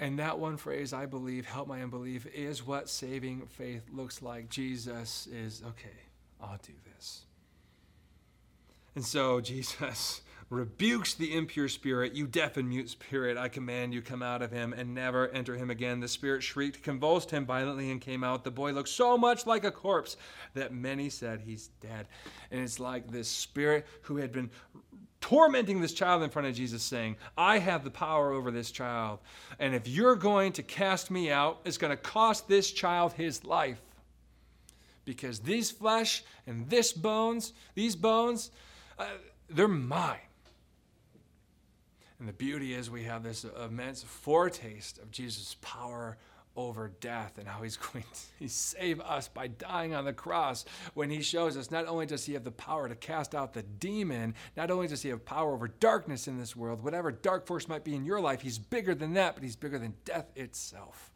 And 0.00 0.18
that 0.18 0.38
one 0.38 0.56
phrase, 0.56 0.94
I 0.94 1.04
believe, 1.04 1.44
help 1.44 1.68
my 1.68 1.82
unbelief, 1.82 2.26
is 2.34 2.66
what 2.66 2.88
saving 2.88 3.42
faith 3.50 3.82
looks 3.92 4.22
like. 4.22 4.48
Jesus 4.48 5.26
is, 5.26 5.62
okay, 5.62 5.98
I'll 6.40 6.58
do 6.66 6.72
this. 6.94 7.26
And 8.94 9.04
so 9.04 9.42
Jesus 9.42 10.22
rebukes 10.50 11.12
the 11.12 11.36
impure 11.36 11.68
spirit. 11.68 12.14
You 12.14 12.26
deaf 12.26 12.56
and 12.56 12.66
mute 12.70 12.88
spirit, 12.88 13.36
I 13.36 13.48
command 13.48 13.92
you, 13.92 14.00
come 14.00 14.22
out 14.22 14.40
of 14.40 14.50
him 14.50 14.72
and 14.72 14.94
never 14.94 15.28
enter 15.28 15.54
him 15.54 15.68
again. 15.68 16.00
The 16.00 16.08
spirit 16.08 16.42
shrieked, 16.42 16.82
convulsed 16.82 17.30
him 17.30 17.44
violently, 17.44 17.90
and 17.90 18.00
came 18.00 18.24
out. 18.24 18.42
The 18.42 18.50
boy 18.50 18.72
looked 18.72 18.88
so 18.88 19.18
much 19.18 19.46
like 19.46 19.64
a 19.64 19.70
corpse 19.70 20.16
that 20.54 20.72
many 20.72 21.10
said 21.10 21.42
he's 21.42 21.68
dead. 21.82 22.08
And 22.50 22.62
it's 22.62 22.80
like 22.80 23.10
this 23.10 23.28
spirit 23.28 23.86
who 24.00 24.16
had 24.16 24.32
been 24.32 24.50
tormenting 25.20 25.80
this 25.80 25.92
child 25.92 26.22
in 26.22 26.30
front 26.30 26.48
of 26.48 26.54
Jesus, 26.54 26.82
saying, 26.82 27.16
I 27.36 27.58
have 27.58 27.84
the 27.84 27.90
power 27.90 28.32
over 28.32 28.50
this 28.50 28.70
child. 28.70 29.18
And 29.58 29.74
if 29.74 29.86
you're 29.86 30.16
going 30.16 30.52
to 30.52 30.62
cast 30.62 31.10
me 31.10 31.30
out, 31.30 31.60
it's 31.64 31.78
going 31.78 31.90
to 31.90 31.96
cost 31.96 32.48
this 32.48 32.70
child 32.70 33.12
his 33.12 33.44
life. 33.44 33.80
Because 35.04 35.40
these 35.40 35.70
flesh 35.70 36.24
and 36.46 36.68
this 36.70 36.92
bones, 36.92 37.52
these 37.74 37.96
bones, 37.96 38.50
uh, 38.98 39.06
they're 39.48 39.68
mine. 39.68 40.18
And 42.18 42.28
the 42.28 42.32
beauty 42.34 42.74
is 42.74 42.90
we 42.90 43.04
have 43.04 43.22
this 43.22 43.44
immense 43.64 44.02
foretaste 44.02 44.98
of 44.98 45.10
Jesus' 45.10 45.56
power 45.62 46.18
over 46.66 46.92
death 47.00 47.38
and 47.38 47.46
how 47.46 47.62
he's 47.62 47.76
going 47.92 48.04
to 48.38 48.48
save 48.48 49.00
us 49.00 49.28
by 49.28 49.48
dying 49.48 49.94
on 49.94 50.04
the 50.04 50.12
cross 50.12 50.64
when 50.94 51.10
he 51.10 51.22
shows 51.22 51.56
us 51.56 51.70
not 51.70 51.86
only 51.86 52.06
does 52.06 52.24
he 52.24 52.34
have 52.34 52.44
the 52.44 52.50
power 52.50 52.88
to 52.88 52.94
cast 52.94 53.34
out 53.34 53.52
the 53.52 53.62
demon, 53.62 54.34
not 54.56 54.70
only 54.70 54.86
does 54.86 55.02
he 55.02 55.08
have 55.08 55.24
power 55.24 55.52
over 55.52 55.68
darkness 55.68 56.28
in 56.28 56.38
this 56.38 56.54
world, 56.54 56.82
whatever 56.82 57.10
dark 57.10 57.46
force 57.46 57.68
might 57.68 57.84
be 57.84 57.94
in 57.94 58.04
your 58.04 58.20
life, 58.20 58.40
he's 58.40 58.58
bigger 58.58 58.94
than 58.94 59.14
that, 59.14 59.34
but 59.34 59.42
he's 59.42 59.56
bigger 59.56 59.78
than 59.78 59.94
death 60.04 60.30
itself. 60.36 61.10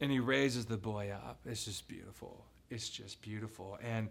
And 0.00 0.10
he 0.10 0.20
raises 0.20 0.66
the 0.66 0.76
boy 0.76 1.10
up. 1.10 1.38
It's 1.46 1.64
just 1.64 1.88
beautiful. 1.88 2.44
It's 2.68 2.88
just 2.88 3.22
beautiful. 3.22 3.78
And 3.82 4.08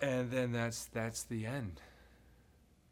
and 0.00 0.30
then 0.30 0.52
that's 0.52 0.86
that's 0.86 1.22
the 1.24 1.46
end. 1.46 1.80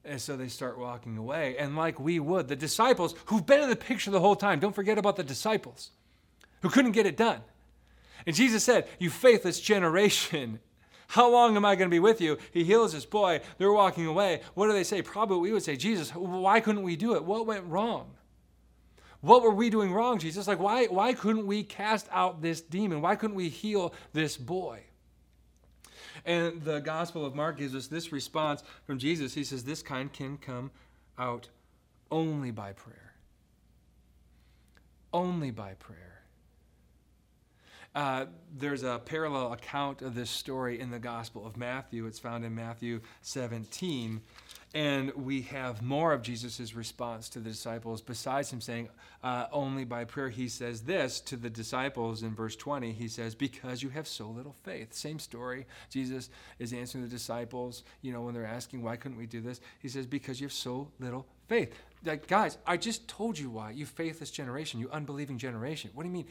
And 0.04 0.20
so 0.20 0.36
they 0.36 0.48
start 0.48 0.78
walking 0.78 1.16
away. 1.16 1.56
And 1.58 1.76
like 1.76 2.00
we 2.00 2.18
would, 2.18 2.48
the 2.48 2.56
disciples 2.56 3.14
who've 3.26 3.44
been 3.44 3.62
in 3.62 3.68
the 3.68 3.76
picture 3.76 4.10
the 4.10 4.20
whole 4.20 4.36
time, 4.36 4.60
don't 4.60 4.74
forget 4.74 4.98
about 4.98 5.16
the 5.16 5.24
disciples 5.24 5.90
who 6.62 6.70
couldn't 6.70 6.92
get 6.92 7.06
it 7.06 7.16
done. 7.16 7.40
And 8.26 8.34
Jesus 8.34 8.64
said, 8.64 8.88
You 8.98 9.10
faithless 9.10 9.60
generation, 9.60 10.60
how 11.08 11.30
long 11.30 11.56
am 11.56 11.64
I 11.64 11.76
going 11.76 11.88
to 11.88 11.94
be 11.94 12.00
with 12.00 12.20
you? 12.20 12.38
He 12.52 12.64
heals 12.64 12.92
this 12.92 13.06
boy. 13.06 13.40
They're 13.58 13.72
walking 13.72 14.06
away. 14.06 14.42
What 14.54 14.66
do 14.66 14.72
they 14.72 14.84
say? 14.84 15.02
Probably 15.02 15.38
we 15.38 15.52
would 15.52 15.62
say, 15.62 15.76
Jesus, 15.76 16.10
why 16.10 16.60
couldn't 16.60 16.82
we 16.82 16.96
do 16.96 17.14
it? 17.14 17.24
What 17.24 17.46
went 17.46 17.64
wrong? 17.64 18.12
What 19.20 19.42
were 19.42 19.50
we 19.50 19.68
doing 19.68 19.92
wrong, 19.92 20.18
Jesus? 20.18 20.46
Like, 20.46 20.60
why, 20.60 20.86
why 20.86 21.12
couldn't 21.12 21.46
we 21.46 21.64
cast 21.64 22.06
out 22.12 22.40
this 22.40 22.60
demon? 22.60 23.00
Why 23.00 23.16
couldn't 23.16 23.36
we 23.36 23.48
heal 23.48 23.92
this 24.12 24.36
boy? 24.36 24.82
And 26.24 26.62
the 26.62 26.80
Gospel 26.80 27.24
of 27.24 27.34
Mark 27.34 27.58
gives 27.58 27.74
us 27.74 27.86
this 27.86 28.12
response 28.12 28.62
from 28.86 28.98
Jesus. 28.98 29.34
He 29.34 29.44
says, 29.44 29.64
This 29.64 29.82
kind 29.82 30.12
can 30.12 30.36
come 30.38 30.70
out 31.18 31.48
only 32.10 32.50
by 32.50 32.72
prayer. 32.72 33.14
Only 35.12 35.50
by 35.50 35.74
prayer. 35.74 36.08
Uh, 37.94 38.26
there's 38.56 38.82
a 38.82 39.00
parallel 39.04 39.52
account 39.52 40.02
of 40.02 40.14
this 40.14 40.30
story 40.30 40.78
in 40.78 40.90
the 40.90 40.98
Gospel 40.98 41.46
of 41.46 41.56
Matthew. 41.56 42.06
It's 42.06 42.18
found 42.18 42.44
in 42.44 42.54
Matthew 42.54 43.00
17. 43.22 44.20
And 44.74 45.12
we 45.14 45.42
have 45.42 45.80
more 45.80 46.12
of 46.12 46.20
Jesus' 46.20 46.74
response 46.74 47.30
to 47.30 47.38
the 47.38 47.50
disciples 47.50 48.02
besides 48.02 48.52
him 48.52 48.60
saying, 48.60 48.90
uh, 49.24 49.46
only 49.50 49.84
by 49.84 50.04
prayer. 50.04 50.28
He 50.28 50.48
says 50.48 50.82
this 50.82 51.20
to 51.22 51.36
the 51.36 51.48
disciples 51.48 52.22
in 52.22 52.34
verse 52.34 52.54
20. 52.54 52.92
He 52.92 53.08
says, 53.08 53.34
Because 53.34 53.82
you 53.82 53.88
have 53.88 54.06
so 54.06 54.28
little 54.28 54.54
faith. 54.64 54.92
Same 54.92 55.18
story. 55.18 55.66
Jesus 55.90 56.28
is 56.58 56.72
answering 56.72 57.04
the 57.04 57.10
disciples, 57.10 57.82
you 58.02 58.12
know, 58.12 58.20
when 58.22 58.34
they're 58.34 58.44
asking, 58.44 58.82
Why 58.82 58.96
couldn't 58.96 59.18
we 59.18 59.26
do 59.26 59.40
this? 59.40 59.60
He 59.80 59.88
says, 59.88 60.06
Because 60.06 60.40
you 60.40 60.46
have 60.46 60.52
so 60.52 60.90
little 61.00 61.26
faith. 61.48 61.74
Like, 62.04 62.26
guys, 62.26 62.58
I 62.66 62.76
just 62.76 63.08
told 63.08 63.38
you 63.38 63.50
why. 63.50 63.70
You 63.70 63.86
faithless 63.86 64.30
generation, 64.30 64.80
you 64.80 64.90
unbelieving 64.90 65.38
generation. 65.38 65.90
What 65.94 66.02
do 66.02 66.08
you 66.10 66.14
mean? 66.14 66.28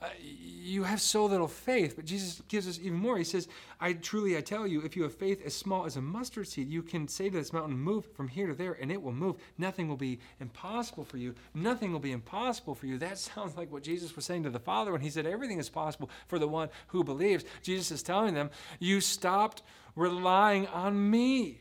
Uh, 0.00 0.06
you 0.20 0.84
have 0.84 1.00
so 1.00 1.24
little 1.24 1.48
faith. 1.48 1.96
But 1.96 2.04
Jesus 2.04 2.40
gives 2.46 2.68
us 2.68 2.78
even 2.80 2.98
more. 2.98 3.18
He 3.18 3.24
says, 3.24 3.48
I 3.80 3.94
truly, 3.94 4.36
I 4.36 4.40
tell 4.40 4.64
you, 4.64 4.82
if 4.82 4.96
you 4.96 5.02
have 5.02 5.14
faith 5.14 5.44
as 5.44 5.54
small 5.54 5.86
as 5.86 5.96
a 5.96 6.00
mustard 6.00 6.46
seed, 6.46 6.68
you 6.68 6.82
can 6.82 7.08
say 7.08 7.28
to 7.28 7.36
this 7.36 7.52
mountain, 7.52 7.76
move 7.76 8.04
from 8.12 8.28
here 8.28 8.46
to 8.46 8.54
there, 8.54 8.76
and 8.80 8.92
it 8.92 9.02
will 9.02 9.12
move. 9.12 9.36
Nothing 9.56 9.88
will 9.88 9.96
be 9.96 10.20
impossible 10.38 11.04
for 11.04 11.16
you. 11.16 11.34
Nothing 11.52 11.90
will 11.92 11.98
be 11.98 12.12
impossible 12.12 12.76
for 12.76 12.86
you. 12.86 12.96
That 12.96 13.18
sounds 13.18 13.56
like 13.56 13.72
what 13.72 13.82
Jesus 13.82 14.14
was 14.14 14.24
saying 14.24 14.44
to 14.44 14.50
the 14.50 14.60
Father 14.60 14.92
when 14.92 15.00
he 15.00 15.10
said, 15.10 15.26
everything 15.26 15.58
is 15.58 15.68
possible 15.68 16.10
for 16.28 16.38
the 16.38 16.48
one 16.48 16.68
who 16.88 17.02
believes. 17.02 17.44
Jesus 17.62 17.90
is 17.90 18.02
telling 18.02 18.34
them, 18.34 18.50
you 18.78 19.00
stopped 19.00 19.62
relying 19.96 20.68
on 20.68 21.10
me. 21.10 21.58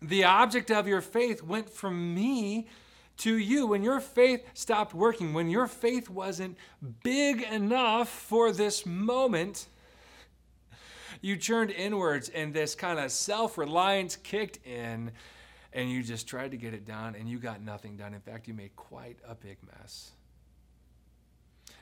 The 0.00 0.24
object 0.24 0.70
of 0.70 0.88
your 0.88 1.02
faith 1.02 1.42
went 1.42 1.68
from 1.68 2.14
me 2.14 2.68
to 3.18 3.36
you 3.36 3.66
when 3.66 3.82
your 3.82 4.00
faith 4.00 4.44
stopped 4.54 4.94
working, 4.94 5.32
when 5.32 5.48
your 5.48 5.66
faith 5.66 6.10
wasn't 6.10 6.56
big 7.02 7.42
enough 7.42 8.08
for 8.08 8.52
this 8.52 8.84
moment, 8.84 9.66
you 11.20 11.36
turned 11.36 11.70
inwards 11.70 12.28
and 12.28 12.52
this 12.52 12.74
kind 12.74 12.98
of 12.98 13.10
self 13.10 13.56
reliance 13.56 14.16
kicked 14.16 14.64
in 14.66 15.12
and 15.72 15.90
you 15.90 16.02
just 16.02 16.26
tried 16.26 16.52
to 16.52 16.56
get 16.56 16.74
it 16.74 16.86
done 16.86 17.14
and 17.14 17.28
you 17.28 17.38
got 17.38 17.60
nothing 17.62 17.96
done. 17.96 18.14
In 18.14 18.20
fact, 18.20 18.46
you 18.46 18.54
made 18.54 18.74
quite 18.76 19.18
a 19.26 19.34
big 19.34 19.58
mess. 19.78 20.12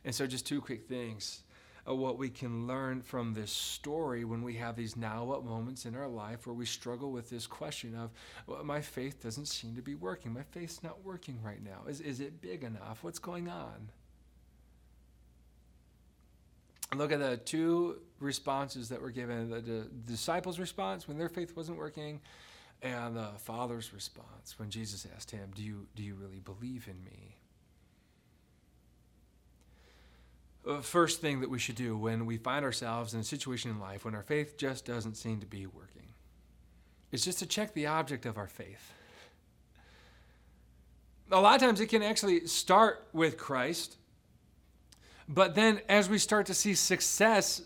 And 0.04 0.14
so, 0.14 0.26
just 0.26 0.46
two 0.46 0.60
quick 0.60 0.88
things 0.88 1.42
what 1.84 2.16
we 2.16 2.30
can 2.30 2.66
learn 2.66 3.02
from 3.02 3.34
this 3.34 3.50
story 3.50 4.24
when 4.24 4.42
we 4.42 4.54
have 4.54 4.76
these 4.76 4.96
now 4.96 5.24
what 5.24 5.44
moments 5.44 5.84
in 5.84 5.96
our 5.96 6.08
life 6.08 6.46
where 6.46 6.54
we 6.54 6.64
struggle 6.64 7.10
with 7.10 7.28
this 7.28 7.46
question 7.46 7.96
of 7.96 8.10
well, 8.46 8.62
my 8.64 8.80
faith 8.80 9.22
doesn't 9.22 9.46
seem 9.46 9.74
to 9.74 9.82
be 9.82 9.94
working. 9.94 10.32
My 10.32 10.42
faith's 10.42 10.82
not 10.82 11.04
working 11.04 11.40
right 11.42 11.62
now. 11.62 11.82
Is, 11.88 12.00
is 12.00 12.20
it 12.20 12.40
big 12.40 12.62
enough? 12.62 13.02
What's 13.02 13.18
going 13.18 13.48
on? 13.48 13.90
Look 16.94 17.10
at 17.10 17.20
the 17.20 17.38
two 17.38 18.02
responses 18.20 18.90
that 18.90 19.00
were 19.00 19.10
given 19.10 19.50
the, 19.50 19.60
the 19.60 19.88
disciples 20.06 20.58
response 20.58 21.08
when 21.08 21.18
their 21.18 21.30
faith 21.30 21.56
wasn't 21.56 21.78
working 21.78 22.20
and 22.82 23.16
the 23.16 23.28
father's 23.38 23.92
response 23.94 24.58
when 24.58 24.68
jesus 24.68 25.06
asked 25.14 25.30
him 25.30 25.50
do 25.54 25.62
you 25.62 25.86
do 25.94 26.02
you 26.02 26.14
really 26.14 26.40
believe 26.40 26.88
in 26.88 27.02
me 27.04 27.36
Uh, 30.51 30.51
Uh, 30.64 30.80
first 30.80 31.20
thing 31.20 31.40
that 31.40 31.50
we 31.50 31.58
should 31.58 31.74
do 31.74 31.96
when 31.96 32.24
we 32.24 32.36
find 32.36 32.64
ourselves 32.64 33.14
in 33.14 33.20
a 33.20 33.24
situation 33.24 33.70
in 33.70 33.80
life 33.80 34.04
when 34.04 34.14
our 34.14 34.22
faith 34.22 34.56
just 34.56 34.84
doesn't 34.84 35.16
seem 35.16 35.40
to 35.40 35.46
be 35.46 35.66
working 35.66 36.02
is 37.10 37.24
just 37.24 37.40
to 37.40 37.46
check 37.46 37.74
the 37.74 37.86
object 37.86 38.26
of 38.26 38.38
our 38.38 38.46
faith. 38.46 38.92
A 41.30 41.40
lot 41.40 41.56
of 41.56 41.60
times 41.60 41.80
it 41.80 41.86
can 41.86 42.02
actually 42.02 42.46
start 42.46 43.06
with 43.12 43.36
Christ, 43.36 43.96
but 45.28 45.54
then 45.54 45.80
as 45.88 46.08
we 46.08 46.18
start 46.18 46.46
to 46.46 46.54
see 46.54 46.74
success, 46.74 47.62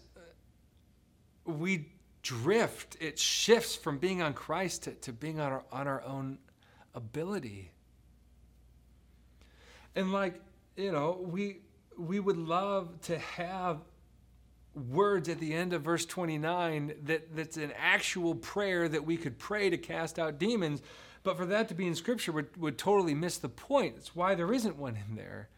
we 1.44 1.86
drift. 2.22 2.96
It 3.00 3.18
shifts 3.18 3.76
from 3.76 3.98
being 3.98 4.22
on 4.22 4.34
Christ 4.34 4.84
to, 4.84 4.92
to 4.92 5.12
being 5.12 5.38
on 5.38 5.52
our, 5.52 5.64
on 5.70 5.86
our 5.86 6.02
own 6.02 6.38
ability. 6.94 7.70
And 9.94 10.12
like, 10.12 10.40
you 10.76 10.92
know, 10.92 11.18
we 11.20 11.58
we 11.98 12.20
would 12.20 12.36
love 12.36 13.00
to 13.02 13.18
have 13.18 13.78
words 14.90 15.28
at 15.28 15.40
the 15.40 15.54
end 15.54 15.72
of 15.72 15.82
verse 15.82 16.04
29 16.04 16.92
that, 17.04 17.34
that's 17.34 17.56
an 17.56 17.72
actual 17.78 18.34
prayer 18.34 18.88
that 18.88 19.04
we 19.04 19.16
could 19.16 19.38
pray 19.38 19.70
to 19.70 19.78
cast 19.78 20.18
out 20.18 20.38
demons. 20.38 20.82
But 21.22 21.36
for 21.36 21.46
that 21.46 21.68
to 21.68 21.74
be 21.74 21.86
in 21.86 21.94
Scripture 21.94 22.32
would, 22.32 22.56
would 22.56 22.78
totally 22.78 23.14
miss 23.14 23.38
the 23.38 23.48
point. 23.48 23.96
That's 23.96 24.14
why 24.14 24.34
there 24.34 24.52
isn't 24.52 24.76
one 24.76 24.96
in 25.08 25.16
there. 25.16 25.48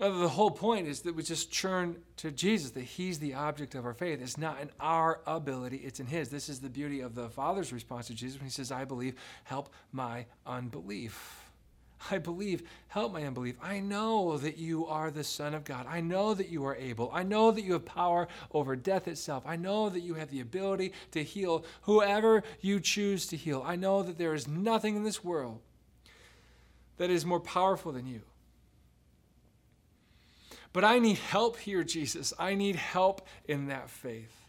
Uh, 0.00 0.18
the 0.18 0.28
whole 0.28 0.50
point 0.50 0.88
is 0.88 1.02
that 1.02 1.14
we 1.14 1.22
just 1.22 1.54
turn 1.54 1.96
to 2.16 2.30
Jesus, 2.30 2.72
that 2.72 2.82
He's 2.82 3.20
the 3.20 3.34
object 3.34 3.74
of 3.74 3.86
our 3.86 3.94
faith. 3.94 4.20
It's 4.20 4.36
not 4.36 4.60
in 4.60 4.70
our 4.80 5.20
ability, 5.26 5.76
it's 5.76 6.00
in 6.00 6.06
His. 6.06 6.28
This 6.28 6.48
is 6.48 6.60
the 6.60 6.68
beauty 6.68 7.00
of 7.00 7.14
the 7.14 7.28
Father's 7.28 7.72
response 7.72 8.08
to 8.08 8.14
Jesus 8.14 8.38
when 8.38 8.46
He 8.46 8.50
says, 8.50 8.72
I 8.72 8.84
believe, 8.84 9.14
help 9.44 9.72
my 9.92 10.26
unbelief. 10.44 11.41
I 12.10 12.18
believe, 12.18 12.62
help 12.88 13.12
my 13.12 13.24
unbelief. 13.24 13.56
I 13.62 13.80
know 13.80 14.36
that 14.38 14.58
you 14.58 14.86
are 14.86 15.10
the 15.10 15.24
Son 15.24 15.54
of 15.54 15.64
God. 15.64 15.86
I 15.88 16.00
know 16.00 16.34
that 16.34 16.48
you 16.48 16.64
are 16.64 16.76
able. 16.76 17.10
I 17.12 17.22
know 17.22 17.50
that 17.50 17.62
you 17.62 17.74
have 17.74 17.84
power 17.84 18.28
over 18.52 18.76
death 18.76 19.08
itself. 19.08 19.44
I 19.46 19.56
know 19.56 19.88
that 19.88 20.00
you 20.00 20.14
have 20.14 20.30
the 20.30 20.40
ability 20.40 20.92
to 21.12 21.22
heal 21.22 21.64
whoever 21.82 22.42
you 22.60 22.80
choose 22.80 23.26
to 23.28 23.36
heal. 23.36 23.62
I 23.64 23.76
know 23.76 24.02
that 24.02 24.18
there 24.18 24.34
is 24.34 24.48
nothing 24.48 24.96
in 24.96 25.04
this 25.04 25.22
world 25.22 25.60
that 26.96 27.10
is 27.10 27.24
more 27.24 27.40
powerful 27.40 27.92
than 27.92 28.06
you. 28.06 28.22
But 30.72 30.84
I 30.84 30.98
need 30.98 31.18
help 31.18 31.58
here, 31.58 31.84
Jesus. 31.84 32.32
I 32.38 32.54
need 32.54 32.76
help 32.76 33.26
in 33.46 33.66
that 33.66 33.90
faith. 33.90 34.41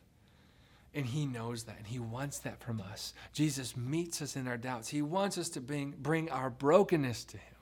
And 0.96 1.06
he 1.08 1.26
knows 1.26 1.64
that, 1.64 1.78
and 1.78 1.88
he 1.88 1.98
wants 1.98 2.40
that 2.40 2.60
from 2.62 2.80
us. 2.80 3.14
Jesus 3.34 3.76
meets 3.76 4.22
us 4.22 4.36
in 4.36 4.48
our 4.48 4.58
doubts. 4.58 4.90
He 4.90 5.02
wants 5.02 5.40
us 5.40 5.50
to 5.50 5.62
bring, 5.62 5.96
bring 5.98 6.30
our 6.30 6.52
brokenness 6.52 7.24
to 7.26 7.38
him. 7.38 7.54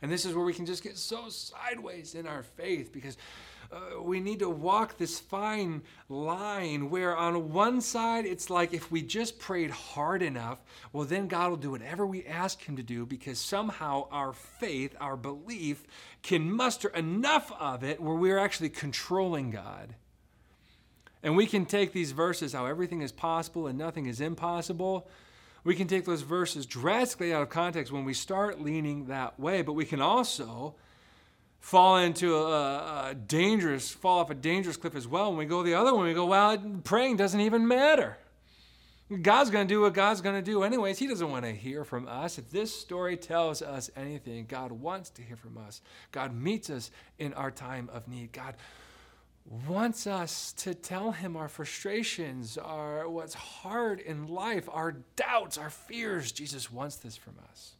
And 0.00 0.12
this 0.12 0.24
is 0.24 0.34
where 0.34 0.44
we 0.44 0.52
can 0.52 0.66
just 0.66 0.82
get 0.82 0.98
so 0.98 1.28
sideways 1.30 2.14
in 2.14 2.26
our 2.26 2.42
faith 2.42 2.92
because 2.92 3.16
uh, 3.72 4.02
we 4.02 4.20
need 4.20 4.38
to 4.40 4.48
walk 4.48 4.98
this 4.98 5.18
fine 5.18 5.82
line 6.08 6.90
where 6.90 7.16
on 7.16 7.50
one 7.52 7.80
side 7.80 8.26
it's 8.26 8.50
like 8.50 8.72
if 8.72 8.92
we 8.92 9.02
just 9.02 9.38
prayed 9.38 9.70
hard 9.70 10.22
enough, 10.22 10.58
well, 10.92 11.04
then 11.04 11.26
God 11.26 11.50
will 11.50 11.56
do 11.56 11.70
whatever 11.70 12.06
we 12.06 12.24
ask 12.24 12.62
Him 12.62 12.76
to 12.76 12.82
do 12.82 13.06
because 13.06 13.38
somehow 13.38 14.06
our 14.10 14.32
faith, 14.32 14.94
our 15.00 15.16
belief, 15.16 15.86
can 16.22 16.52
muster 16.52 16.88
enough 16.90 17.50
of 17.58 17.82
it 17.82 18.00
where 18.00 18.14
we're 18.14 18.38
actually 18.38 18.68
controlling 18.68 19.50
God. 19.50 19.94
And 21.24 21.36
we 21.36 21.46
can 21.46 21.64
take 21.64 21.92
these 21.92 22.12
verses, 22.12 22.52
how 22.52 22.66
everything 22.66 23.00
is 23.00 23.10
possible 23.10 23.66
and 23.66 23.78
nothing 23.78 24.04
is 24.06 24.20
impossible. 24.20 25.08
We 25.64 25.74
can 25.74 25.88
take 25.88 26.04
those 26.04 26.20
verses 26.20 26.66
drastically 26.66 27.32
out 27.32 27.40
of 27.40 27.48
context 27.48 27.90
when 27.90 28.04
we 28.04 28.12
start 28.12 28.60
leaning 28.60 29.06
that 29.06 29.40
way, 29.40 29.62
but 29.62 29.72
we 29.72 29.86
can 29.86 30.02
also 30.02 30.74
fall 31.60 31.96
into 31.96 32.36
a, 32.36 33.08
a 33.08 33.14
dangerous, 33.14 33.90
fall 33.90 34.18
off 34.18 34.28
a 34.28 34.34
dangerous 34.34 34.76
cliff 34.76 34.94
as 34.94 35.08
well. 35.08 35.30
When 35.30 35.38
we 35.38 35.46
go 35.46 35.62
the 35.62 35.72
other 35.72 35.94
way, 35.94 36.08
we 36.08 36.12
go, 36.14 36.26
well, 36.26 36.58
praying 36.84 37.16
doesn't 37.16 37.40
even 37.40 37.66
matter. 37.66 38.18
God's 39.22 39.48
going 39.48 39.66
to 39.66 39.74
do 39.74 39.80
what 39.80 39.94
God's 39.94 40.20
going 40.20 40.36
to 40.36 40.42
do 40.42 40.62
anyways. 40.62 40.98
He 40.98 41.06
doesn't 41.06 41.30
want 41.30 41.46
to 41.46 41.52
hear 41.52 41.84
from 41.84 42.06
us. 42.06 42.36
If 42.36 42.50
this 42.50 42.78
story 42.78 43.16
tells 43.16 43.62
us 43.62 43.90
anything, 43.96 44.44
God 44.46 44.72
wants 44.72 45.08
to 45.10 45.22
hear 45.22 45.36
from 45.36 45.56
us. 45.56 45.80
God 46.12 46.34
meets 46.34 46.68
us 46.68 46.90
in 47.18 47.32
our 47.32 47.50
time 47.50 47.88
of 47.92 48.08
need. 48.08 48.32
God 48.32 48.56
wants 49.44 50.06
us 50.06 50.52
to 50.52 50.74
tell 50.74 51.12
him 51.12 51.36
our 51.36 51.48
frustrations, 51.48 52.56
our 52.56 53.08
what's 53.08 53.34
hard 53.34 54.00
in 54.00 54.26
life, 54.26 54.68
our 54.72 54.96
doubts, 55.16 55.58
our 55.58 55.70
fears. 55.70 56.32
Jesus 56.32 56.72
wants 56.72 56.96
this 56.96 57.16
from 57.16 57.34
us. 57.50 57.72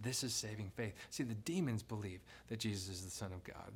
This 0.00 0.24
is 0.24 0.34
saving 0.34 0.70
faith. 0.74 0.94
See, 1.10 1.22
the 1.22 1.34
demons 1.34 1.82
believe 1.82 2.20
that 2.48 2.60
Jesus 2.60 2.88
is 2.88 3.04
the 3.04 3.10
Son 3.10 3.32
of 3.32 3.44
God. 3.44 3.72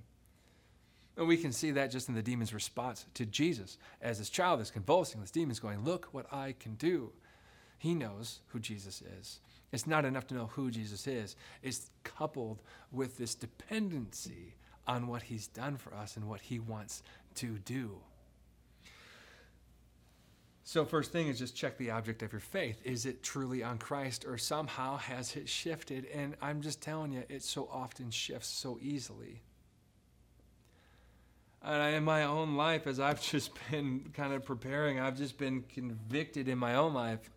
And 1.17 1.27
we 1.27 1.37
can 1.37 1.53
see 1.53 1.73
that 1.73 1.91
just 1.91 2.09
in 2.09 2.15
the 2.15 2.23
demon's 2.23 2.55
response 2.55 3.05
to 3.15 3.27
Jesus 3.27 3.77
as 4.01 4.19
this 4.19 4.31
child 4.31 4.61
is 4.61 4.71
convulsing, 4.71 5.21
this 5.21 5.31
demon's 5.31 5.59
going, 5.59 5.85
Look 5.85 6.09
what 6.13 6.33
I 6.33 6.55
can 6.59 6.75
do. 6.75 7.11
He 7.79 7.95
knows 7.95 8.41
who 8.49 8.61
Jesus 8.61 9.03
is. 9.19 9.41
It's 9.73 9.87
not 9.87 10.05
enough 10.05 10.27
to 10.29 10.35
know 10.35 10.47
who 10.47 10.71
Jesus 10.71 11.07
is, 11.07 11.37
it's 11.63 11.91
coupled 12.03 12.63
with 12.93 13.19
this 13.19 13.35
dependency 13.35 14.55
on 14.89 15.07
what 15.07 15.23
he's 15.23 15.47
done 15.47 15.77
for 15.77 15.95
us 15.95 16.17
and 16.17 16.27
what 16.27 16.41
he 16.41 16.59
wants 16.59 17.03
to 17.37 17.59
do. 17.59 17.99
So, 20.65 20.85
first 20.85 21.13
thing 21.13 21.29
is 21.29 21.39
just 21.39 21.57
check 21.57 21.79
the 21.79 21.93
object 21.93 22.23
of 22.23 22.33
your 22.33 22.41
faith. 22.41 22.81
Is 22.85 23.07
it 23.07 23.23
truly 23.23 23.63
on 23.63 23.79
Christ 23.79 24.27
or 24.27 24.37
somehow 24.37 24.97
has 24.97 25.37
it 25.37 25.49
shifted? 25.49 26.07
And 26.07 26.37
I'm 26.43 26.61
just 26.61 26.83
telling 26.83 27.13
you, 27.13 27.23
it 27.29 27.43
so 27.43 27.69
often 27.73 28.11
shifts 28.11 28.49
so 28.49 28.79
easily. 28.83 29.41
And 31.63 31.95
in 31.95 32.05
my 32.05 32.25
own 32.25 32.57
life, 32.57 32.87
as 32.87 33.01
I've 33.01 33.23
just 33.33 33.53
been 33.71 34.11
kind 34.13 34.33
of 34.35 34.45
preparing, 34.45 35.01
I've 35.01 35.17
just 35.17 35.39
been 35.39 35.63
convicted 35.63 36.49
in 36.49 36.59
my 36.59 36.75
own 36.75 36.93
life 36.93 37.31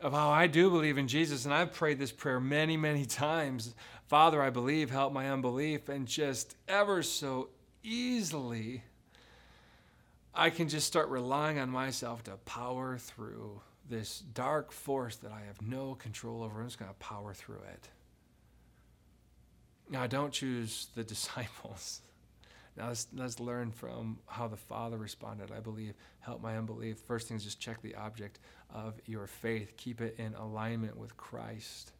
of 0.00 0.12
how 0.12 0.30
I 0.30 0.46
do 0.46 0.70
believe 0.70 0.98
in 0.98 1.08
Jesus. 1.08 1.44
And 1.44 1.54
I've 1.54 1.72
prayed 1.72 1.98
this 1.98 2.12
prayer 2.12 2.40
many, 2.40 2.76
many 2.76 3.04
times 3.06 3.74
Father, 4.08 4.40
I 4.40 4.50
believe, 4.50 4.90
help 4.90 5.12
my 5.12 5.30
unbelief. 5.30 5.88
And 5.88 6.06
just 6.06 6.56
ever 6.68 7.02
so 7.02 7.48
easily, 7.82 8.82
I 10.34 10.50
can 10.50 10.68
just 10.68 10.86
start 10.86 11.08
relying 11.08 11.58
on 11.58 11.70
myself 11.70 12.22
to 12.24 12.32
power 12.44 12.98
through 12.98 13.60
this 13.88 14.20
dark 14.20 14.70
force 14.70 15.16
that 15.16 15.32
I 15.32 15.40
have 15.46 15.60
no 15.60 15.94
control 15.94 16.42
over. 16.42 16.60
I'm 16.60 16.66
just 16.66 16.78
going 16.78 16.90
to 16.90 16.96
power 16.98 17.34
through 17.34 17.62
it. 17.72 17.88
Now, 19.88 20.02
I 20.02 20.06
don't 20.06 20.32
choose 20.32 20.88
the 20.94 21.04
disciples. 21.04 22.00
Now, 22.76 22.88
let's, 22.88 23.08
let's 23.14 23.40
learn 23.40 23.72
from 23.72 24.18
how 24.26 24.46
the 24.46 24.56
Father 24.56 24.98
responded. 24.98 25.50
I 25.50 25.60
believe, 25.60 25.94
help 26.20 26.42
my 26.42 26.56
unbelief. 26.56 26.98
First 26.98 27.26
thing 27.26 27.36
is 27.38 27.44
just 27.44 27.58
check 27.58 27.80
the 27.82 27.94
object 27.94 28.38
of 28.72 29.00
your 29.06 29.26
faith, 29.26 29.76
keep 29.76 30.00
it 30.00 30.16
in 30.18 30.34
alignment 30.34 30.96
with 30.96 31.16
Christ. 31.16 31.92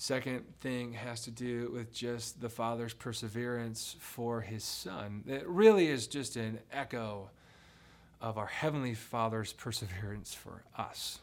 Second 0.00 0.44
thing 0.60 0.92
has 0.92 1.22
to 1.22 1.32
do 1.32 1.72
with 1.74 1.92
just 1.92 2.40
the 2.40 2.48
Father's 2.48 2.94
perseverance 2.94 3.96
for 3.98 4.40
his 4.40 4.62
Son. 4.62 5.24
It 5.26 5.44
really 5.44 5.88
is 5.88 6.06
just 6.06 6.36
an 6.36 6.60
echo 6.72 7.30
of 8.20 8.38
our 8.38 8.46
Heavenly 8.46 8.94
Father's 8.94 9.52
perseverance 9.52 10.32
for 10.32 10.62
us. 10.76 11.18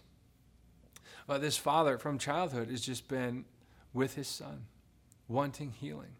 But 1.25 1.39
this 1.39 1.55
Father 1.55 1.97
from 1.97 2.19
childhood 2.19 2.69
has 2.69 2.81
just 2.81 3.07
been 3.07 3.45
with 3.93 4.15
his 4.15 4.27
Son, 4.27 4.65
wanting 5.29 5.71
healing. 5.71 6.17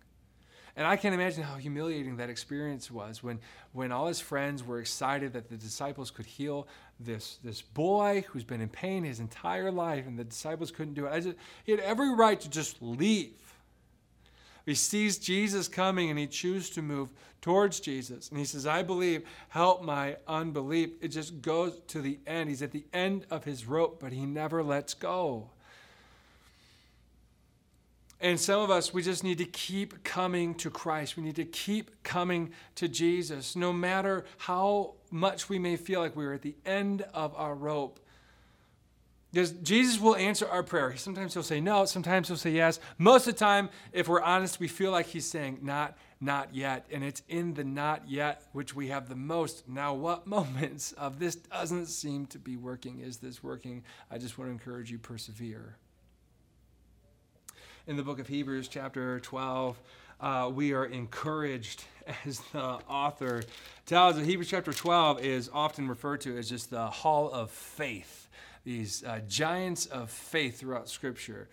And 0.77 0.87
I 0.87 0.95
can't 0.95 1.13
imagine 1.13 1.43
how 1.43 1.55
humiliating 1.55 2.15
that 2.17 2.29
experience 2.29 2.89
was 2.89 3.21
when, 3.21 3.39
when 3.73 3.91
all 3.91 4.07
his 4.07 4.21
friends 4.21 4.63
were 4.63 4.79
excited 4.79 5.33
that 5.33 5.49
the 5.49 5.57
disciples 5.57 6.09
could 6.09 6.25
heal 6.25 6.69
this, 6.99 7.39
this 7.43 7.61
boy 7.61 8.23
who's 8.29 8.43
been 8.43 8.61
in 8.61 8.69
pain 8.69 9.03
his 9.03 9.19
entire 9.19 9.71
life, 9.71 10.07
and 10.07 10.17
the 10.17 10.23
disciples 10.23 10.71
couldn't 10.71 10.93
do 10.93 11.05
it. 11.05 11.21
Just, 11.21 11.37
he 11.63 11.71
had 11.71 11.81
every 11.81 12.13
right 12.13 12.39
to 12.39 12.49
just 12.49 12.81
leave. 12.81 13.33
He 14.65 14.73
sees 14.73 15.19
Jesus 15.19 15.67
coming 15.67 16.09
and 16.09 16.17
he 16.17 16.25
chooses 16.25 16.71
to 16.71 16.81
move 16.81 17.09
towards 17.41 17.79
Jesus. 17.79 18.29
And 18.29 18.39
he 18.39 18.45
says, 18.45 18.65
I 18.65 18.81
believe, 18.81 19.23
help 19.49 19.83
my 19.83 20.17
unbelief. 20.27 20.91
It 21.01 21.09
just 21.09 21.41
goes 21.41 21.79
to 21.89 22.01
the 22.01 22.17
end. 22.25 22.49
He's 22.49 22.63
at 22.63 22.71
the 22.71 22.85
end 22.91 23.27
of 23.29 23.43
his 23.43 23.67
rope, 23.67 23.99
but 24.01 24.11
he 24.11 24.25
never 24.25 24.63
lets 24.63 24.95
go. 24.95 25.49
And 28.19 28.39
some 28.39 28.61
of 28.61 28.71
us, 28.71 28.91
we 28.91 29.03
just 29.03 29.23
need 29.23 29.37
to 29.37 29.45
keep 29.45 30.03
coming 30.03 30.55
to 30.55 30.71
Christ. 30.71 31.15
We 31.15 31.21
need 31.21 31.35
to 31.35 31.45
keep 31.45 32.01
coming 32.01 32.51
to 32.75 32.87
Jesus, 32.87 33.55
no 33.55 33.71
matter 33.71 34.25
how 34.39 34.93
much 35.15 35.49
we 35.49 35.57
may 35.57 35.77
feel 35.77 36.01
like 36.01 36.15
we're 36.15 36.33
at 36.33 36.41
the 36.41 36.55
end 36.65 37.03
of 37.13 37.33
our 37.35 37.55
rope. 37.55 37.99
Because 39.31 39.51
Jesus 39.51 39.99
will 39.99 40.15
answer 40.15 40.47
our 40.47 40.63
prayer. 40.63 40.95
Sometimes 40.95 41.33
he'll 41.33 41.43
say 41.43 41.59
no, 41.59 41.85
sometimes 41.85 42.27
he'll 42.27 42.37
say 42.37 42.51
yes. 42.51 42.79
Most 42.97 43.27
of 43.27 43.33
the 43.33 43.39
time, 43.39 43.69
if 43.91 44.07
we're 44.07 44.21
honest, 44.21 44.59
we 44.59 44.67
feel 44.67 44.91
like 44.91 45.07
he's 45.07 45.25
saying 45.25 45.59
not, 45.61 45.97
not 46.21 46.53
yet. 46.53 46.85
And 46.91 47.03
it's 47.03 47.21
in 47.27 47.53
the 47.53 47.63
not 47.63 48.09
yet 48.09 48.43
which 48.53 48.75
we 48.75 48.87
have 48.89 49.09
the 49.09 49.15
most. 49.15 49.67
Now, 49.67 49.93
what 49.93 50.27
moments 50.37 50.91
of 50.93 51.19
this 51.19 51.35
doesn't 51.35 51.87
seem 51.87 52.27
to 52.27 52.39
be 52.39 52.55
working? 52.55 52.99
Is 52.99 53.17
this 53.17 53.43
working? 53.43 53.83
I 54.11 54.17
just 54.17 54.37
want 54.37 54.49
to 54.49 54.53
encourage 54.53 54.91
you, 54.91 54.99
persevere 54.99 55.77
in 57.87 57.97
the 57.97 58.03
book 58.03 58.19
of 58.19 58.27
Hebrews, 58.27 58.67
chapter 58.67 59.19
12, 59.19 59.79
uh, 60.25 60.49
we 60.49 60.73
are 60.73 60.85
encouraged, 60.85 61.83
as 62.25 62.39
the 62.51 62.59
author 62.59 63.43
tells 63.85 64.17
us. 64.17 64.25
Hebrews 64.25 64.49
chapter 64.49 64.73
12 64.73 65.23
is 65.23 65.51
often 65.53 65.87
referred 65.87 66.21
to 66.21 66.35
as 66.35 66.49
just 66.49 66.71
the 66.71 66.87
hall 66.87 67.29
of 67.31 67.51
faith, 67.51 68.27
these 68.63 69.03
uh, 69.03 69.19
giants 69.27 69.85
of 69.85 70.09
faith 70.09 70.59
throughout 70.59 70.89
Scripture. 70.89 71.47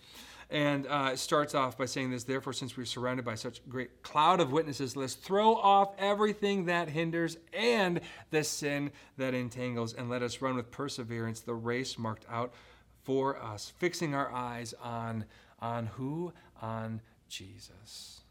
And 0.49 0.87
uh, 0.87 1.11
it 1.13 1.19
starts 1.19 1.55
off 1.55 1.77
by 1.77 1.85
saying 1.85 2.11
this 2.11 2.25
Therefore, 2.25 2.55
since 2.55 2.75
we're 2.75 2.87
surrounded 2.87 3.27
by 3.27 3.35
such 3.35 3.59
a 3.59 3.69
great 3.69 4.03
cloud 4.03 4.41
of 4.41 4.53
witnesses, 4.53 4.97
let's 4.97 5.15
throw 5.15 5.55
off 5.55 5.95
everything 5.99 6.65
that 6.67 6.89
hinders 6.89 7.37
and 7.53 8.01
the 8.31 8.43
sin 8.43 8.91
that 9.19 9.35
entangles, 9.35 9.93
and 9.93 10.09
let 10.09 10.23
us 10.23 10.41
run 10.41 10.57
with 10.57 10.71
perseverance 10.71 11.41
the 11.41 11.55
race 11.55 11.99
marked 11.99 12.25
out 12.31 12.55
for 13.03 13.37
us, 13.43 13.71
fixing 13.77 14.15
our 14.15 14.33
eyes 14.33 14.73
on 14.83 15.27
on 15.61 15.87
who? 15.87 16.33
On 16.63 17.03
Jesus. 17.29 18.22